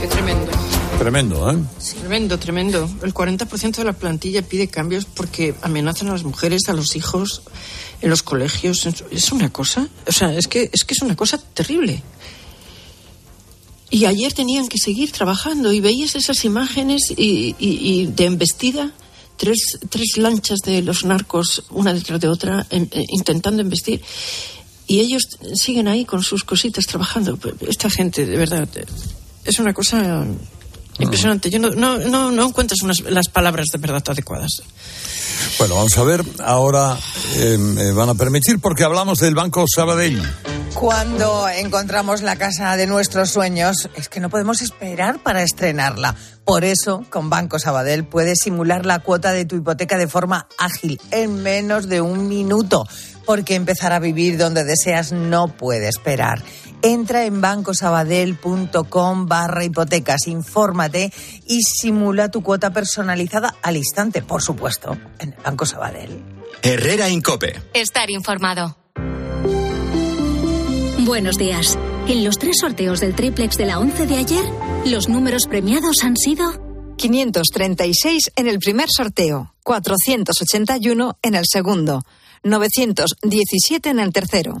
[0.00, 0.52] Qué tremendo.
[0.98, 1.56] Tremendo, ¿eh?
[2.00, 2.90] Tremendo, tremendo.
[3.02, 7.42] El 40% de la plantilla pide cambios porque amenazan a las mujeres, a los hijos,
[8.00, 8.86] en los colegios.
[9.10, 12.02] Es una cosa, o sea, es que es, que es una cosa terrible.
[13.90, 18.92] Y ayer tenían que seguir trabajando y veías esas imágenes y, y, y de embestida,
[19.36, 24.02] tres, tres lanchas de los narcos, una detrás de otra, en, intentando embestir.
[24.86, 25.22] Y ellos
[25.54, 27.38] siguen ahí con sus cositas trabajando.
[27.66, 28.68] Esta gente, de verdad,
[29.44, 30.26] es una cosa
[30.98, 31.50] impresionante.
[31.50, 34.62] Yo no, no, no, no encuentras unas, las palabras de verdad adecuadas.
[35.58, 36.24] Bueno, vamos a ver.
[36.40, 36.98] Ahora
[37.36, 40.22] eh, me van a permitir porque hablamos del Banco Sabadell.
[40.74, 46.16] Cuando encontramos la casa de nuestros sueños, es que no podemos esperar para estrenarla.
[46.44, 51.00] Por eso, con Banco Sabadell puedes simular la cuota de tu hipoteca de forma ágil,
[51.12, 52.86] en menos de un minuto,
[53.24, 56.42] porque empezar a vivir donde deseas no puede esperar.
[56.84, 61.10] Entra en bancosabadell.com barra hipotecas, infórmate
[61.46, 66.22] y simula tu cuota personalizada al instante, por supuesto, en el Banco Sabadell.
[66.60, 67.62] Herrera Incope.
[67.72, 68.76] Estar informado.
[71.06, 71.78] Buenos días.
[72.06, 74.44] En los tres sorteos del triplex de la 11 de ayer,
[74.84, 76.52] los números premiados han sido
[76.98, 82.02] 536 en el primer sorteo, 481 en el segundo,
[82.42, 84.60] 917 en el tercero.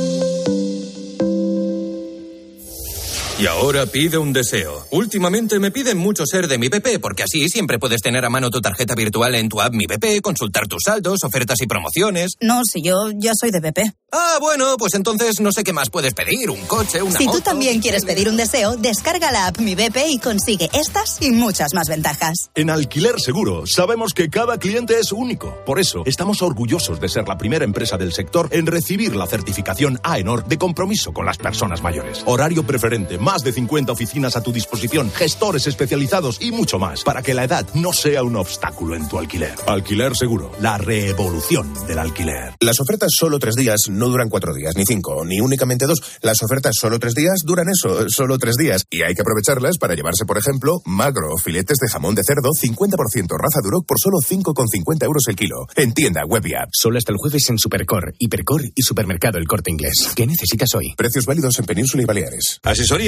[3.41, 4.85] Y ahora pide un deseo.
[4.91, 8.51] Últimamente me piden mucho ser de mi BP, porque así siempre puedes tener a mano
[8.51, 12.35] tu tarjeta virtual en tu app Mi BP, consultar tus saldos, ofertas y promociones.
[12.39, 13.79] No, si yo ya soy de BP.
[14.11, 17.37] Ah, bueno, pues entonces no sé qué más puedes pedir, un coche, una Si moto.
[17.39, 21.31] tú también quieres pedir un deseo, descarga la app Mi BP y consigue estas y
[21.31, 22.51] muchas más ventajas.
[22.53, 25.55] En Alquiler Seguro sabemos que cada cliente es único.
[25.65, 29.99] Por eso estamos orgullosos de ser la primera empresa del sector en recibir la certificación
[30.03, 32.21] AENOR de compromiso con las personas mayores.
[32.27, 37.21] Horario preferente, más de 50 oficinas a tu disposición, gestores especializados y mucho más para
[37.21, 39.55] que la edad no sea un obstáculo en tu alquiler.
[39.67, 42.53] Alquiler Seguro, la revolución del alquiler.
[42.59, 46.01] Las ofertas solo tres días no duran cuatro días, ni cinco, ni únicamente dos.
[46.21, 48.83] Las ofertas solo tres días duran eso, solo tres días.
[48.89, 53.37] Y hay que aprovecharlas para llevarse, por ejemplo, magro, filetes de jamón de cerdo, 50%
[53.37, 55.67] raza Duroc por solo 5,50 euros el kilo.
[55.75, 56.69] En tienda, web y app.
[56.73, 60.11] Solo hasta el jueves en Supercor, Hipercor y Supermercado El Corte Inglés.
[60.15, 60.93] ¿Qué necesitas hoy?
[60.97, 62.59] Precios válidos en Península y Baleares.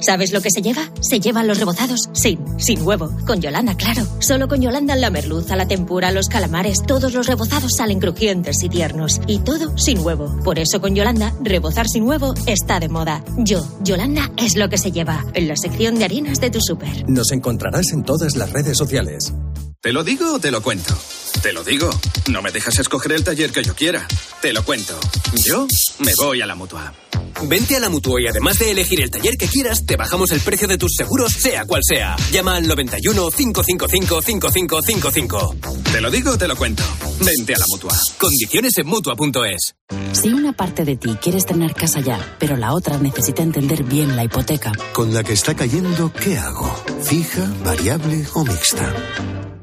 [0.00, 0.90] ¿Sabes lo que se lleva?
[1.00, 3.10] Se llevan los rebozados sin, sin huevo.
[3.26, 4.06] Con Yolanda, claro.
[4.20, 8.68] Solo con Yolanda la merluza, la tempura, los calamares, todos los rebozados salen crujientes y
[8.68, 9.20] tiernos.
[9.26, 10.38] Y todo sin huevo.
[10.44, 13.24] Por eso con Yolanda, rebozar sin huevo está de moda.
[13.38, 15.24] Yo, Yolanda, es lo que se lleva.
[15.34, 17.08] En la sección de harinas de tu súper.
[17.08, 19.32] Nos encontrarás en todas las redes sociales.
[19.80, 20.94] ¿Te lo digo o te lo cuento?
[21.42, 21.90] Te lo digo.
[22.30, 24.06] No me dejas escoger el taller que yo quiera.
[24.40, 24.98] Te lo cuento.
[25.44, 25.66] Yo
[25.98, 26.94] me voy a la mutua.
[27.42, 30.40] Vente a la mutua y además de elegir el taller que quieras, te bajamos el
[30.40, 32.16] precio de tus seguros, sea cual sea.
[32.30, 35.56] Llama al 91 555 5555.
[35.92, 36.82] Te lo digo o te lo cuento.
[37.20, 37.92] Vente a la mutua.
[38.18, 39.74] Condiciones en mutua.es.
[40.12, 44.16] Si una parte de ti quiere estrenar casa ya, pero la otra necesita entender bien
[44.16, 44.72] la hipoteca.
[44.92, 46.74] Con la que está cayendo, ¿qué hago?
[47.02, 49.53] ¿Fija, variable o mixta?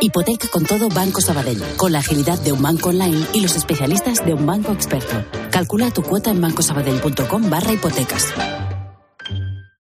[0.00, 4.24] Hipoteca con todo Banco Sabadell, con la agilidad de un banco online y los especialistas
[4.24, 5.24] de un banco experto.
[5.50, 8.26] Calcula tu cuota en bancosabadell.com barra hipotecas.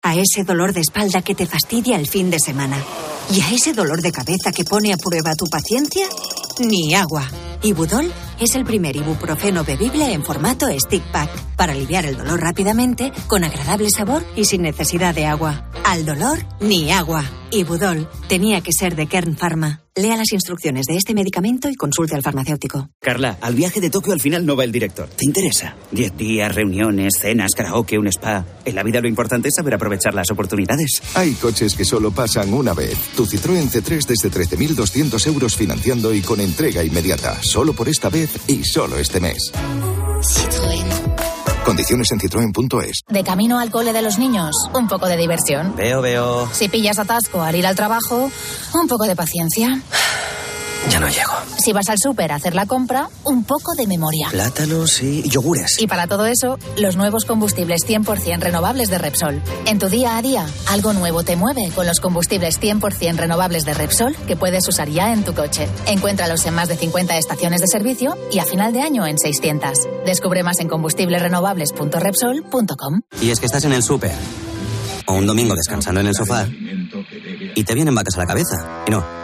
[0.03, 2.77] A ese dolor de espalda que te fastidia el fin de semana.
[3.31, 6.07] Y a ese dolor de cabeza que pone a prueba tu paciencia,
[6.61, 7.29] ni agua.
[7.63, 13.13] Ibudol es el primer ibuprofeno bebible en formato stick pack para aliviar el dolor rápidamente,
[13.27, 15.69] con agradable sabor y sin necesidad de agua.
[15.85, 17.25] Al dolor, ni agua.
[17.51, 19.83] Ibudol tenía que ser de Kern Pharma.
[19.95, 22.91] Lea las instrucciones de este medicamento y consulte al farmacéutico.
[23.01, 25.09] Carla, al viaje de Tokio al final no va el director.
[25.09, 25.75] ¿Te interesa?
[25.91, 28.45] Diez días, reuniones, cenas, karaoke, un spa.
[28.65, 31.01] En la vida lo importante es saber aprovechar las oportunidades.
[31.15, 32.97] Hay coches que solo pasan una vez.
[33.17, 37.39] Tu Citroën C3 desde 13.200 euros financiando y con entrega inmediata.
[37.43, 39.53] Solo por esta vez y solo este mes.
[40.21, 41.06] Citroën.
[41.67, 43.01] Condiciones en citroen.es.
[43.09, 45.75] De camino al cole de los niños, un poco de diversión.
[45.75, 46.49] Veo, veo.
[46.53, 48.31] Si pillas atasco al ir al trabajo,
[48.73, 49.81] un poco de paciencia.
[50.91, 51.33] Ya no llego.
[51.59, 54.29] Si vas al súper a hacer la compra, un poco de memoria.
[54.31, 55.81] Plátanos y yogures.
[55.81, 59.43] Y para todo eso, los nuevos combustibles 100% renovables de Repsol.
[59.67, 63.75] En tu día a día, algo nuevo te mueve con los combustibles 100% renovables de
[63.75, 65.69] Repsol que puedes usar ya en tu coche.
[65.87, 69.79] Encuéntralos en más de 50 estaciones de servicio y a final de año en 600.
[70.05, 73.01] Descubre más en combustiblesrenovables.repsol.com.
[73.21, 74.13] Y es que estás en el súper.
[75.07, 76.47] O un domingo descansando en el sofá.
[77.55, 78.83] Y te vienen vacas a la cabeza.
[78.87, 79.17] Y no, no